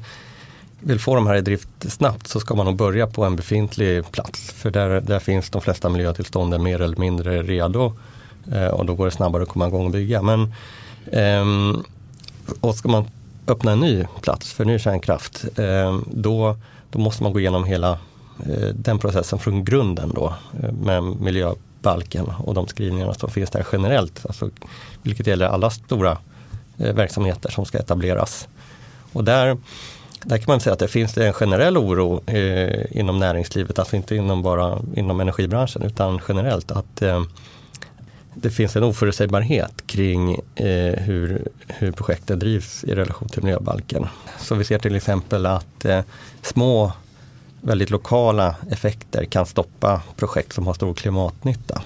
[0.80, 4.10] vill få de här i drift snabbt så ska man nog börja på en befintlig
[4.12, 4.52] plats.
[4.52, 7.92] För där, där finns de flesta miljötillstånden mer eller mindre redo
[8.52, 10.22] eh, och då går det snabbare att komma igång och bygga.
[10.22, 10.52] Men
[11.12, 11.80] eh,
[12.60, 13.04] och ska man
[13.46, 16.56] öppna en ny plats för ny kärnkraft eh, då,
[16.90, 17.98] då måste man gå igenom hela
[18.46, 23.66] Eh, den processen från grunden då eh, med miljöbalken och de skrivningarna som finns där
[23.72, 24.26] generellt.
[24.26, 24.50] Alltså,
[25.02, 26.18] vilket gäller alla stora
[26.78, 28.48] eh, verksamheter som ska etableras.
[29.12, 29.56] Och där,
[30.22, 34.16] där kan man säga att det finns en generell oro eh, inom näringslivet, alltså inte
[34.16, 37.22] inom bara inom energibranschen utan generellt att eh,
[38.34, 44.06] det finns en oförutsägbarhet kring eh, hur, hur projektet drivs i relation till miljöbalken.
[44.38, 45.86] Så vi ser till exempel att
[46.42, 46.92] små
[47.60, 51.82] väldigt lokala effekter kan stoppa projekt som har stor klimatnytta.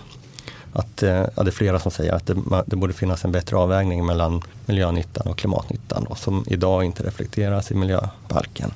[0.73, 3.57] Att, eh, ja, det är flera som säger att det, det borde finnas en bättre
[3.57, 8.71] avvägning mellan miljönyttan och klimatnyttan då, som idag inte reflekteras i miljöbalken.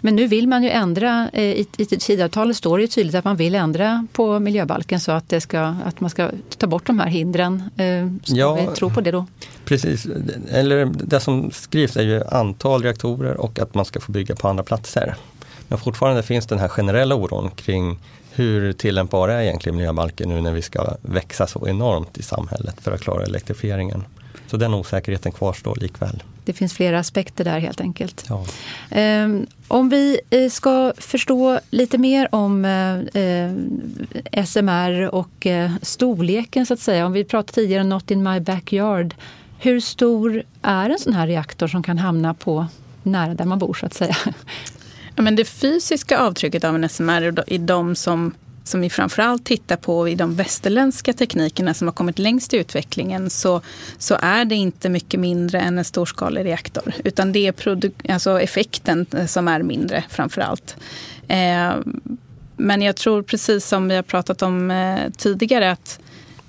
[0.00, 3.36] Men nu vill man ju ändra, eh, i, i Tidöavtalet står det tydligt att man
[3.36, 7.08] vill ändra på miljöbalken så att, det ska, att man ska ta bort de här
[7.08, 7.62] hindren.
[7.76, 9.26] Eh, ska ja, vi tro på det då?
[9.64, 10.06] Precis,
[10.50, 14.48] eller det som skrivs är ju antal reaktorer och att man ska få bygga på
[14.48, 15.14] andra platser.
[15.68, 17.98] Men fortfarande finns den här generella oron kring
[18.30, 22.92] hur tillämpbar är egentligen miljöbalken nu när vi ska växa så enormt i samhället för
[22.92, 24.04] att klara elektrifieringen.
[24.46, 26.22] Så den osäkerheten kvarstår likväl.
[26.44, 28.26] Det finns flera aspekter där helt enkelt.
[28.28, 28.44] Ja.
[29.24, 35.46] Um, om vi eh, ska förstå lite mer om eh, eh, SMR och
[35.82, 37.06] storleken så att säga.
[37.06, 39.14] Om vi pratade tidigare om Not in my backyard.
[39.58, 42.66] Hur stor är en sån här reaktor som kan hamna på
[43.02, 44.16] nära där man bor så att säga?
[45.16, 49.76] Ja, men det fysiska avtrycket av en SMR i de som, som vi framförallt tittar
[49.76, 53.60] på i de västerländska teknikerna som har kommit längst i utvecklingen så,
[53.98, 56.94] så är det inte mycket mindre än en storskalig reaktor.
[57.04, 60.76] Utan det är produ- alltså effekten som är mindre framförallt.
[61.28, 61.74] Eh,
[62.56, 66.05] men jag tror precis som vi har pratat om eh, tidigare att Eh,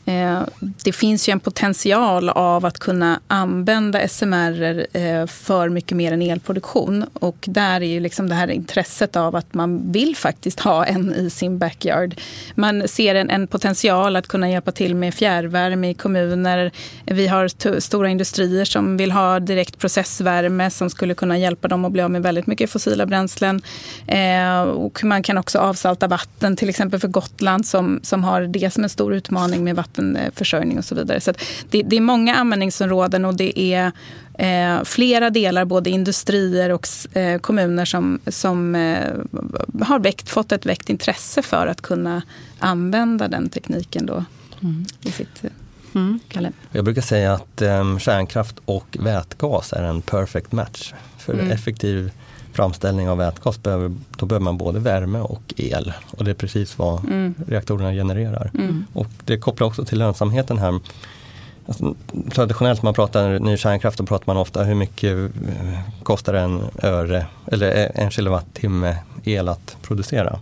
[0.07, 6.11] Eh, det finns ju en potential av att kunna använda SMR eh, för mycket mer
[6.11, 7.05] än elproduktion.
[7.13, 11.13] Och där är ju liksom det här intresset av att man vill faktiskt ha en
[11.13, 12.15] i sin backyard.
[12.55, 16.71] Man ser en, en potential att kunna hjälpa till med fjärrvärme i kommuner.
[17.05, 21.91] Vi har stora industrier som vill ha direkt processvärme som skulle kunna hjälpa dem att
[21.91, 23.61] bli av med väldigt mycket fossila bränslen.
[24.07, 28.73] Eh, och man kan också avsalta vatten, till exempel för Gotland som, som har det
[28.73, 31.19] som en stor utmaning med vatten vattenförsörjning och så vidare.
[31.19, 31.33] Så
[31.69, 33.91] det, det, är många användningsområden och det är
[34.37, 36.87] eh, flera delar, både industrier och
[37.17, 39.13] eh, kommuner som, som eh,
[39.81, 42.21] har väckt, fått ett väckt intresse för att kunna
[42.59, 44.25] använda den tekniken då
[44.61, 44.85] mm.
[45.01, 45.43] i sitt
[45.95, 46.19] Mm,
[46.71, 50.93] Jag brukar säga att um, kärnkraft och vätgas är en perfect match.
[51.17, 51.51] För mm.
[51.51, 52.11] effektiv
[52.57, 55.93] framställning av vätgas, behöver, då behöver man både värme och el.
[56.17, 57.35] Och det är precis vad mm.
[57.47, 58.51] reaktorerna genererar.
[58.53, 58.85] Mm.
[58.93, 60.79] Och det kopplar också till lönsamheten här.
[61.67, 61.95] Alltså,
[62.31, 66.61] traditionellt när man pratar ny kärnkraft, då pratar man ofta hur mycket eh, kostar en
[66.83, 70.39] öre eller en kilowattimme el att producera.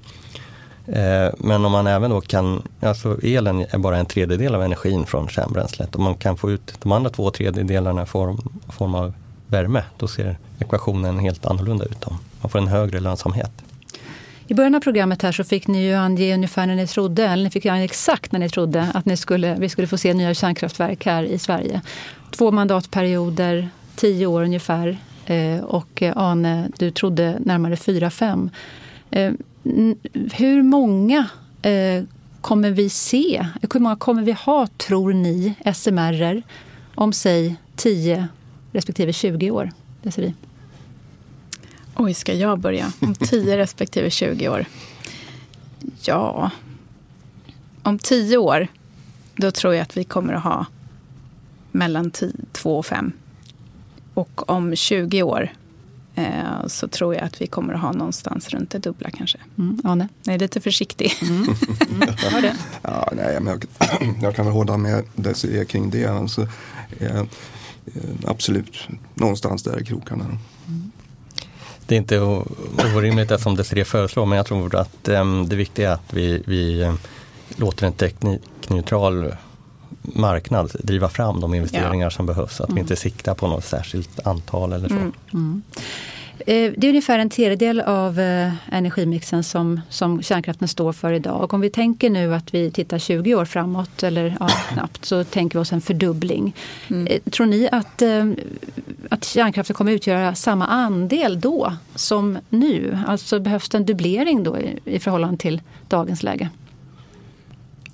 [0.88, 5.06] Eh, men om man även då kan, alltså elen är bara en tredjedel av energin
[5.06, 8.38] från kärnbränslet och man kan få ut de andra två tredjedelarna i form,
[8.70, 9.14] form av
[9.48, 12.02] värme, då ser ekvationen helt annorlunda ut.
[12.02, 12.16] Då.
[12.42, 13.52] Man får en högre lönsamhet.
[14.48, 17.44] I början av programmet här så fick ni ju ange ungefär när ni trodde, eller
[17.44, 20.34] ni fick ange exakt när ni trodde att ni skulle, vi skulle få se nya
[20.34, 21.82] kärnkraftverk här i Sverige.
[22.32, 24.98] Två mandatperioder, tio år ungefär.
[25.26, 28.50] Eh, och eh, Ane, du trodde närmare fyra, fem.
[29.12, 29.34] Eh,
[30.34, 31.28] hur många
[32.42, 33.48] kommer vi se?
[33.74, 36.44] Hur många kommer vi ha, tror ni, SMR
[36.96, 38.28] om säg 10
[38.76, 39.72] respektive 20 år?
[40.02, 40.34] Desiree?
[41.96, 42.92] Oj, ska jag börja?
[43.00, 44.66] Om 10 respektive 20 år?
[46.02, 46.52] Ja,
[47.84, 48.68] om 10 år,
[49.36, 50.66] då tror jag att vi kommer att ha
[51.72, 52.12] mellan
[52.52, 53.12] 2 och 5.
[54.14, 55.50] Och om 20 år
[56.16, 59.38] eh, så tror jag att vi kommer att ha någonstans runt det dubbla kanske.
[59.58, 60.10] Mm, Anne?
[60.24, 61.14] Jag är lite försiktig.
[61.22, 61.44] Mm.
[61.90, 62.42] Mm.
[62.42, 62.56] det.
[62.82, 63.66] Ja, nej, men jag,
[64.22, 66.06] jag kan väl hålla med Desi kring det.
[66.06, 66.48] Alltså,
[67.00, 67.24] eh,
[68.26, 70.26] absolut, någonstans där i krokarna.
[70.26, 70.92] Mm.
[71.88, 72.20] Det är inte
[72.96, 76.44] orimligt det som Desirée föreslår men jag tror att um, det viktiga är att vi,
[76.46, 76.98] vi um,
[77.56, 79.36] låter en teknikneutral
[80.02, 82.12] marknad driva fram de investeringar ja.
[82.12, 82.62] som behövs.
[82.62, 82.76] Att mm.
[82.76, 85.12] vi inte siktar på något särskilt antal eller så.
[85.34, 85.62] Mm.
[86.40, 91.54] Eh, det är ungefär en tredjedel av eh, energimixen som, som kärnkraften står för idag.
[91.54, 95.60] Om vi tänker nu att vi tittar 20 år framåt, eller ja, knappt, så tänker
[95.60, 96.56] vi oss en fördubbling.
[96.88, 97.08] Mm.
[97.08, 98.02] Eh, tror ni att,
[99.10, 103.00] att kärnkraften kommer utgöra samma andel då som nu?
[103.08, 106.50] Alltså behövs det en dubblering då i, i förhållande till dagens läge?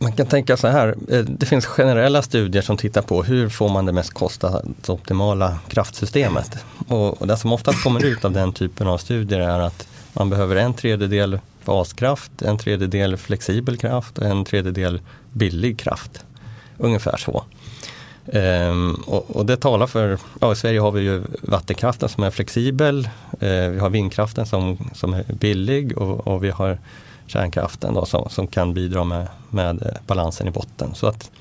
[0.02, 3.70] Man kan tänka så här, eh, det finns generella studier som tittar på hur får
[3.70, 6.66] man det mest kostnadsoptimala kraftsystemet.
[6.88, 10.56] Och, det som oftast kommer ut av den typen av studier är att man behöver
[10.56, 16.26] en tredjedel baskraft, en tredjedel flexibel kraft och en tredjedel billig kraft.
[16.78, 17.44] Ungefär så.
[18.26, 22.32] Ehm, och, och, det talar för, ja, i Sverige har vi ju vattenkraften som är
[22.32, 23.10] flexibel,
[23.40, 26.78] ehm, vi har vindkraften som, som är billig och, och vi har
[27.28, 30.96] kärnkraften då, som, som kan bidra med, med eh, balansen i botten.
[30.96, 31.32] Så att,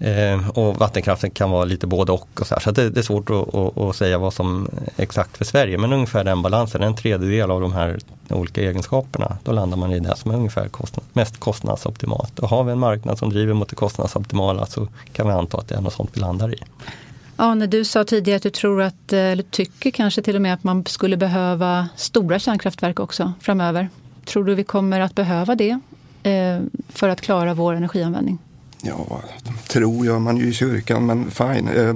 [0.00, 2.40] eh, och vattenkraften kan vara lite både och.
[2.40, 5.36] och så, så det, det, är svårt att, att, att, säga vad som är exakt
[5.36, 5.78] för Sverige.
[5.78, 7.98] Men ungefär den balansen, en tredjedel av de här
[8.28, 9.36] olika egenskaperna.
[9.44, 12.38] Då landar man i det som är ungefär kostnad, mest kostnadsoptimalt.
[12.38, 15.68] Och har vi en marknad som driver mot det kostnadsoptimala så kan vi anta att
[15.68, 16.58] det är något sånt vi landar i.
[17.36, 20.42] Ja, när du sa tidigare att du tror att, eh, eller tycker kanske till och
[20.42, 23.88] med att man skulle behöva stora kärnkraftverk också framöver.
[24.24, 25.80] Tror du vi kommer att behöva det
[26.22, 28.38] eh, för att klara vår energianvändning?
[28.82, 29.22] Ja,
[29.68, 31.68] tror gör man ju i kyrkan, men fine.
[31.68, 31.94] Eh,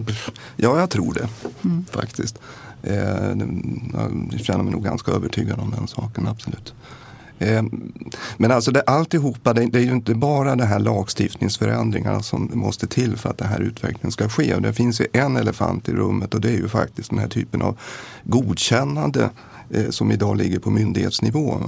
[0.56, 1.28] ja, jag tror det
[1.64, 1.84] mm.
[1.90, 2.38] faktiskt.
[2.82, 3.28] Eh,
[4.30, 6.74] jag känner mig nog ganska övertygad om den saken, absolut.
[7.38, 7.62] Eh,
[8.36, 12.86] men alltså det, alltihopa, det, det är ju inte bara de här lagstiftningsförändringarna som måste
[12.86, 14.56] till för att den här utvecklingen ska ske.
[14.58, 17.62] Det finns ju en elefant i rummet och det är ju faktiskt den här typen
[17.62, 17.78] av
[18.24, 19.30] godkännande
[19.90, 21.60] som idag ligger på myndighetsnivå.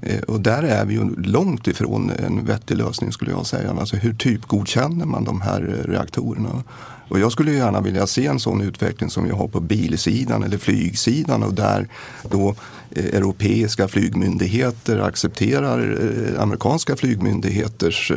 [0.00, 3.70] Eh, och där är vi ju långt ifrån en vettig lösning skulle jag säga.
[3.70, 6.62] Alltså hur typgodkänner man de här eh, reaktorerna?
[7.08, 10.58] Och jag skulle gärna vilja se en sån utveckling som vi har på bilsidan eller
[10.58, 11.88] flygsidan och där
[12.30, 12.54] då
[12.90, 15.98] eh, europeiska flygmyndigheter accepterar
[16.38, 18.12] amerikanska flygmyndigheters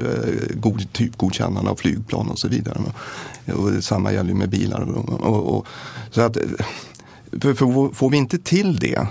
[0.54, 2.78] god, typgodkännande av flygplan och så vidare.
[3.46, 4.82] Och samma gäller med bilar.
[4.82, 5.68] Och, och,
[6.12, 6.38] så att,
[7.42, 9.08] för, för får vi inte till det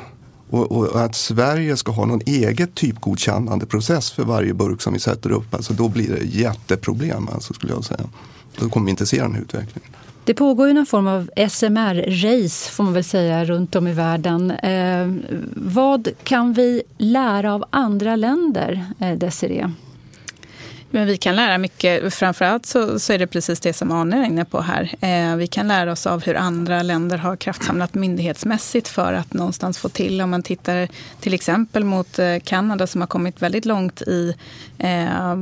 [0.51, 4.99] och, och, att Sverige ska ha någon eget typgodkännande process för varje burk som vi
[4.99, 8.05] sätter upp, alltså då blir det jätteproblem alltså, skulle jag säga.
[8.59, 9.91] Då kommer vi inte se den här utvecklingen.
[10.25, 14.51] Det pågår ju någon form av SMR-race får man väl säga runt om i världen.
[14.51, 15.09] Eh,
[15.57, 19.73] vad kan vi lära av andra länder, eh, Desiree?
[20.93, 22.15] Men vi kan lära mycket.
[22.15, 24.95] Framförallt så, så är det precis det som Arne är inne på här.
[25.01, 29.79] Eh, vi kan lära oss av hur andra länder har kraftsamlat myndighetsmässigt för att någonstans
[29.79, 30.21] få till.
[30.21, 30.89] Om man tittar
[31.21, 34.35] till exempel mot eh, Kanada som har kommit väldigt långt i,
[34.79, 35.35] eh,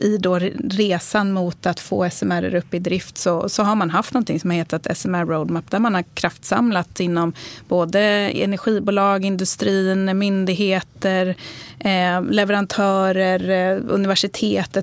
[0.00, 0.38] i då
[0.70, 4.50] resan mot att få SMR upp i drift så, så har man haft någonting som
[4.50, 7.32] har hetat SMR Roadmap där man har kraftsamlat inom
[7.68, 11.34] både energibolag, industrin, myndigheter,
[11.78, 13.78] eh, leverantörer, eh,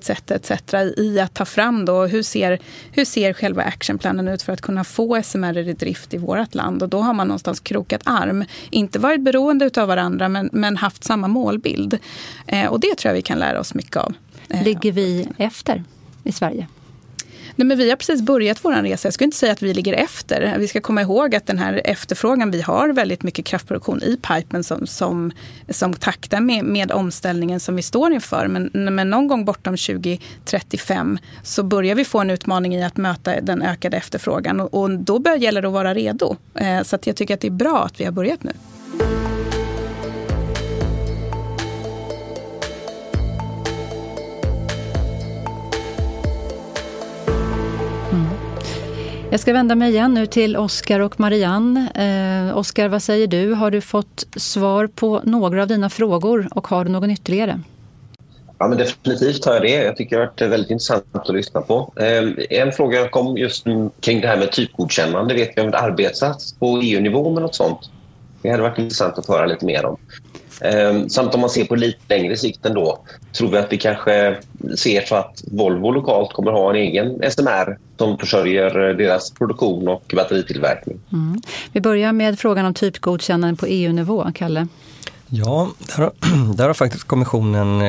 [0.10, 0.32] etc.
[0.32, 0.74] etc.
[0.98, 2.60] i att ta fram då hur ser,
[2.92, 6.84] hur ser själva actionplanen ut för att kunna få SMR i drift i vårt land.
[6.84, 8.46] Och då har man någonstans krokat arm.
[8.70, 11.98] Inte varit beroende av varandra men, men haft samma målbild.
[12.48, 14.14] Eh, och det tror jag vi kan lära oss mycket av.
[14.50, 15.84] Eh, Ligger vi efter
[16.24, 16.68] i Sverige?
[17.56, 19.08] Nej, men vi har precis börjat vår resa.
[19.08, 20.56] Jag skulle inte säga att vi ligger efter.
[20.60, 24.64] Vi ska komma ihåg att den här efterfrågan, vi har väldigt mycket kraftproduktion i pipen
[24.64, 25.32] som, som,
[25.70, 28.48] som taktar med, med omställningen som vi står inför.
[28.48, 33.42] Men, men någon gång bortom 2035 så börjar vi få en utmaning i att möta
[33.42, 34.60] den ökade efterfrågan.
[34.60, 36.36] Och, och då gäller det att vara redo.
[36.56, 38.52] Eh, så att jag tycker att det är bra att vi har börjat nu.
[49.34, 51.90] Jag ska vända mig igen nu till Oskar och Marianne.
[52.50, 53.54] Eh, Oskar, vad säger du?
[53.54, 57.62] Har du fått svar på några av dina frågor och har du någon ytterligare?
[58.58, 59.84] Ja, men definitivt har jag det.
[59.84, 61.94] Jag tycker det har varit väldigt intressant att lyssna på.
[61.96, 63.66] Eh, en fråga kom just
[64.00, 65.34] kring det här med typgodkännande.
[65.34, 67.80] Vet vi om det arbetas på EU-nivå med något sånt?
[68.42, 69.98] Det hade varit intressant att höra lite mer om.
[70.64, 73.00] Eh, samt om man ser på lite längre sikt ändå,
[73.34, 74.38] tror vi att vi kanske
[74.78, 80.14] ser så att Volvo lokalt kommer ha en egen SMR som försörjer deras produktion och
[80.16, 81.00] batteritillverkning.
[81.14, 81.42] Mm.
[81.72, 84.32] Vi börjar med frågan om typgodkännande på EU-nivå.
[84.36, 84.68] Kalle?
[85.28, 86.14] Ja, där har,
[86.56, 87.82] där har faktiskt kommissionen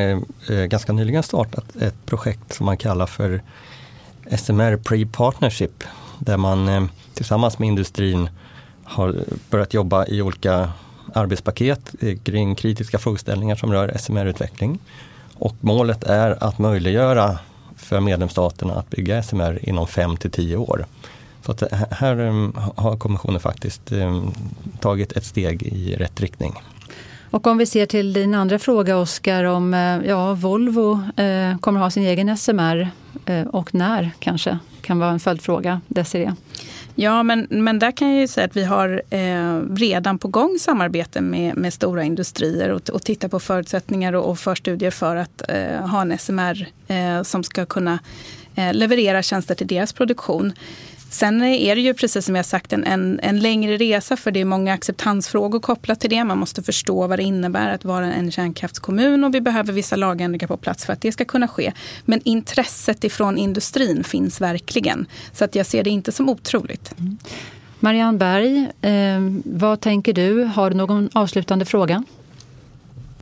[0.48, 3.42] eh, ganska nyligen startat ett projekt som man kallar för
[4.38, 5.84] SMR Pre-Partnership
[6.18, 8.28] där man eh, tillsammans med industrin
[8.84, 10.70] har börjat jobba i olika
[11.14, 14.78] arbetspaket eh, kring kritiska frågeställningar som rör SMR-utveckling.
[15.34, 17.38] Och målet är att möjliggöra
[17.76, 20.86] för medlemsstaterna att bygga SMR inom 5 till 10 år.
[21.42, 23.92] Så att eh, här eh, har kommissionen faktiskt
[24.80, 26.52] tagit ett steg i rätt riktning.
[27.34, 29.72] Och om vi ser till din andra fråga Oskar om
[30.06, 32.88] ja, Volvo eh, kommer ha sin egen SMR
[33.26, 35.80] eh, och när kanske kan vara en följdfråga.
[35.88, 36.34] Desiree?
[36.94, 40.58] Ja, men, men där kan jag ju säga att vi har eh, redan på gång
[40.58, 45.42] samarbete med, med stora industrier och, och tittar på förutsättningar och, och förstudier för att
[45.48, 47.98] eh, ha en SMR eh, som ska kunna
[48.54, 50.52] eh, leverera tjänster till deras produktion.
[51.14, 54.40] Sen är det ju precis som jag sagt en, en, en, längre resa för det
[54.40, 56.24] är många acceptansfrågor kopplat till det.
[56.24, 60.46] Man måste förstå vad det innebär att vara en kärnkraftskommun och vi behöver vissa lagändringar
[60.46, 61.72] på plats för att det ska kunna ske.
[62.04, 65.06] Men intresset ifrån industrin finns verkligen.
[65.32, 66.98] Så att jag ser det inte som otroligt.
[66.98, 67.18] Mm.
[67.80, 70.44] Marianne Berg, eh, vad tänker du?
[70.44, 72.04] Har du någon avslutande fråga?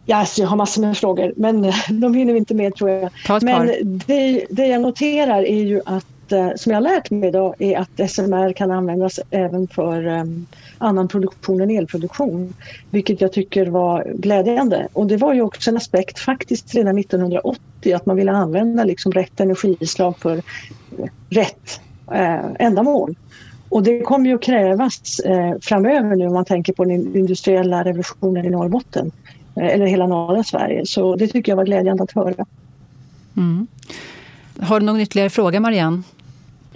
[0.06, 3.42] Ja, alltså jag har massor med frågor, men de hinner vi inte med tror jag.
[3.42, 3.66] Men
[4.06, 7.78] det, det jag noterar är ju att Eh, som jag har lärt mig idag är
[7.78, 10.46] att SMR kan användas även för ehm,
[10.78, 12.54] annan produktion än elproduktion.
[12.90, 14.88] Vilket jag tycker var glädjande.
[14.92, 19.12] Och det var ju också en aspekt faktiskt redan 1980 att man ville använda liksom
[19.12, 20.42] rätt energislag för
[21.30, 21.80] rätt
[22.12, 23.14] eh, ändamål.
[23.68, 27.84] Och det kommer ju att krävas eh, framöver nu om man tänker på den industriella
[27.84, 29.10] revolutionen i Norrbotten
[29.56, 30.86] eh, eller hela norra Sverige.
[30.86, 32.46] Så det tycker jag var glädjande att höra.
[33.36, 33.66] Mm.
[34.60, 36.02] Har du någon ytterligare fråga Marianne?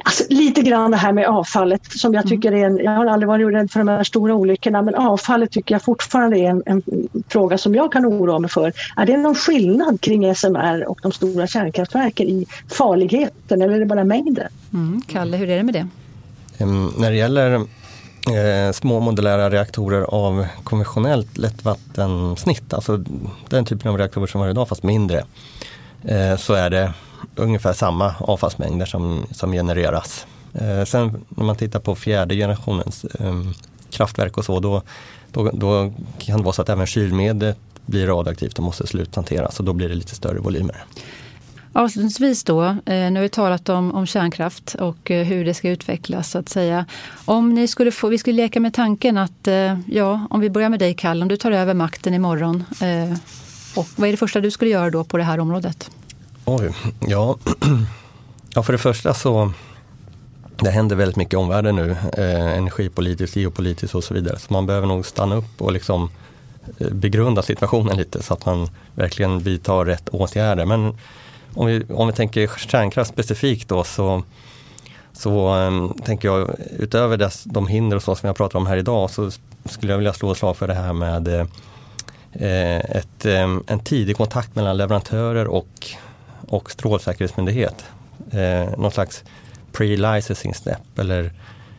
[0.03, 2.31] Alltså, lite grann det här med avfallet som jag mm.
[2.31, 5.51] tycker är en, jag har aldrig varit rädd för de här stora olyckorna men avfallet
[5.51, 6.83] tycker jag fortfarande är en, en,
[7.29, 8.73] fråga som jag kan oroa mig för.
[8.97, 13.87] Är det någon skillnad kring SMR och de stora kärnkraftverken i farligheten eller är det
[13.87, 14.49] bara mängden?
[14.73, 15.03] Mm.
[15.07, 15.87] Kalle, hur är det med det?
[16.65, 23.05] Um, när det gäller eh, små modulära reaktorer av konventionellt lättvattensnitt, alltså
[23.49, 25.25] den typen av reaktorer som vi har idag fast mindre,
[26.05, 26.93] eh, så är det
[27.35, 30.27] ungefär samma avfallsmängder som, som genereras.
[30.55, 33.43] Eh, sen när man tittar på fjärde generationens eh,
[33.91, 34.83] kraftverk och så, då,
[35.33, 39.65] då, då, kan det vara så att även kylmedlet blir radioaktivt och måste sluthanteras och
[39.65, 40.85] då blir det lite större volymer.
[41.73, 45.69] Avslutningsvis då, eh, nu har vi talat om, om kärnkraft och eh, hur det ska
[45.69, 46.85] utvecklas så att säga.
[47.25, 50.69] Om ni skulle få, vi skulle leka med tanken att, eh, ja, om vi börjar
[50.69, 52.65] med dig Kalle, om du tar över makten imorgon.
[52.81, 53.19] Eh,
[53.77, 55.91] och vad är det första du skulle göra då på det här området?
[56.49, 57.37] Oj, ja.
[58.55, 59.53] ja, för det första så
[60.57, 64.39] det händer väldigt mycket i omvärlden nu, eh, energipolitiskt, geopolitiskt och så vidare.
[64.39, 66.11] Så man behöver nog stanna upp och liksom
[66.79, 70.67] eh, begrunda situationen lite så att man verkligen vidtar rätt åtgärder.
[70.67, 70.99] Men
[71.55, 74.23] om vi, om vi tänker kärnkraft specifikt då så,
[75.13, 78.77] så um, tänker jag utöver dess, de hinder och så som jag pratar om här
[78.77, 79.31] idag så
[79.65, 84.17] skulle jag vilja slå ett slag för det här med eh, ett, eh, en tidig
[84.17, 85.97] kontakt mellan leverantörer och
[86.49, 87.85] och Strålsäkerhetsmyndighet.
[88.31, 89.25] Eh, någon slags
[89.73, 91.33] pre-licensing step eller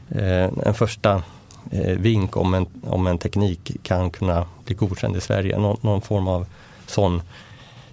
[0.09, 1.23] eh, en första
[1.71, 5.59] eh, vink om en, om en teknik kan kunna bli godkänd i Sverige.
[5.59, 6.45] Någon, någon form av
[6.85, 7.21] sån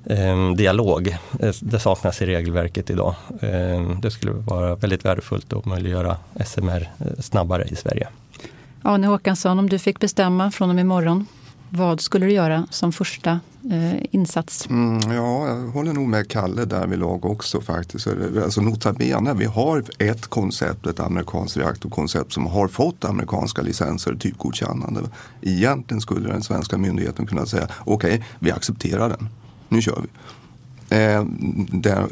[0.07, 1.09] eh, dialog.
[1.41, 3.15] Eh, det saknas i regelverket idag.
[3.41, 8.09] Eh, det skulle vara väldigt värdefullt att möjliggöra SMR eh, snabbare i Sverige.
[8.83, 11.27] Arne Håkansson, om du fick bestämma från och med imorgon,
[11.69, 13.41] vad skulle du göra som första
[13.71, 14.67] eh, insats?
[14.71, 18.07] Mm, ja, jag håller nog med Kalle där vid lag också faktiskt.
[18.45, 24.15] Alltså nota bene, vi har ett koncept, ett amerikanskt reaktorkoncept som har fått amerikanska licenser,
[24.15, 25.01] typgodkännande.
[25.43, 29.29] Egentligen skulle den svenska myndigheten kunna säga okej, okay, vi accepterar den.
[29.69, 30.09] Nu kör vi.
[30.89, 31.25] Eh,
[31.73, 32.07] det,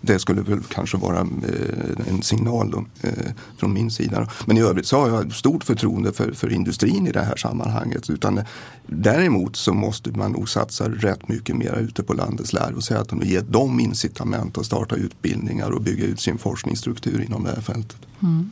[0.00, 4.28] det, skulle väl kanske vara eh, en signal då, eh, från min sida.
[4.46, 8.10] Men i övrigt så har jag stort förtroende för, för industrin i det här sammanhanget.
[8.10, 8.44] Utan, eh,
[8.86, 13.40] däremot så måste man nog satsa rätt mycket mer ute på landets lärosäten och ge
[13.40, 17.98] dem incitament att starta utbildningar och bygga ut sin forskningsstruktur inom det här fältet.
[18.22, 18.50] Mm.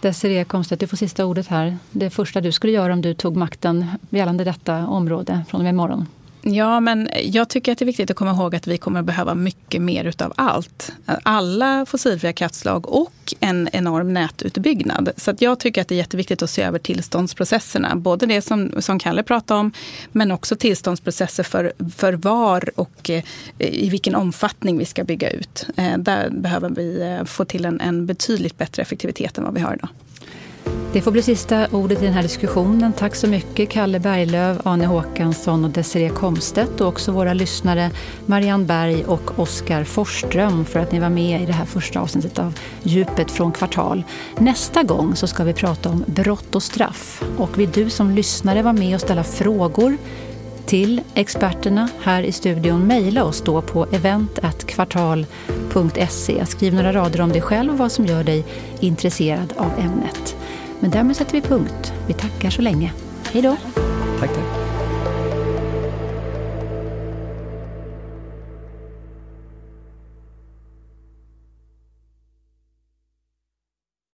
[0.00, 1.78] Desiree Komstedt, du får sista ordet här.
[1.90, 5.70] Det första du skulle göra om du tog makten gällande detta område från och med
[5.70, 6.06] imorgon?
[6.48, 9.06] Ja, men jag tycker att det är viktigt att komma ihåg att vi kommer att
[9.06, 10.92] behöva mycket mer utav allt.
[11.22, 15.10] Alla fossilfria kraftslag och en enorm nätutbyggnad.
[15.16, 17.96] Så jag tycker att det är jätteviktigt att se över tillståndsprocesserna.
[17.96, 19.72] Både det som, som Kalle pratade om,
[20.12, 23.24] men också tillståndsprocesser för, för var och eh,
[23.58, 25.66] i vilken omfattning vi ska bygga ut.
[25.76, 29.60] Eh, där behöver vi eh, få till en, en betydligt bättre effektivitet än vad vi
[29.60, 29.88] har idag.
[30.96, 32.92] Det får bli sista ordet i den här diskussionen.
[32.92, 37.90] Tack så mycket Kalle Berglöf, Ane Håkansson och Desiree Komstedt och också våra lyssnare
[38.26, 42.38] Marianne Berg och Oskar Forsström för att ni var med i det här första avsnittet
[42.38, 44.04] av Djupet från kvartal.
[44.38, 47.22] Nästa gång så ska vi prata om brott och straff.
[47.36, 49.96] Och vill du som lyssnare vara med och ställa frågor
[50.66, 56.46] till experterna här i studion, mejla oss då på event.kvartal.se.
[56.46, 58.44] Skriv några rader om dig själv och vad som gör dig
[58.80, 60.36] intresserad av ämnet.
[60.80, 61.92] Men därmed sätter vi punkt.
[62.06, 62.92] Vi tackar så länge.
[63.32, 63.56] Hej då!
[64.20, 64.65] Tack, tack.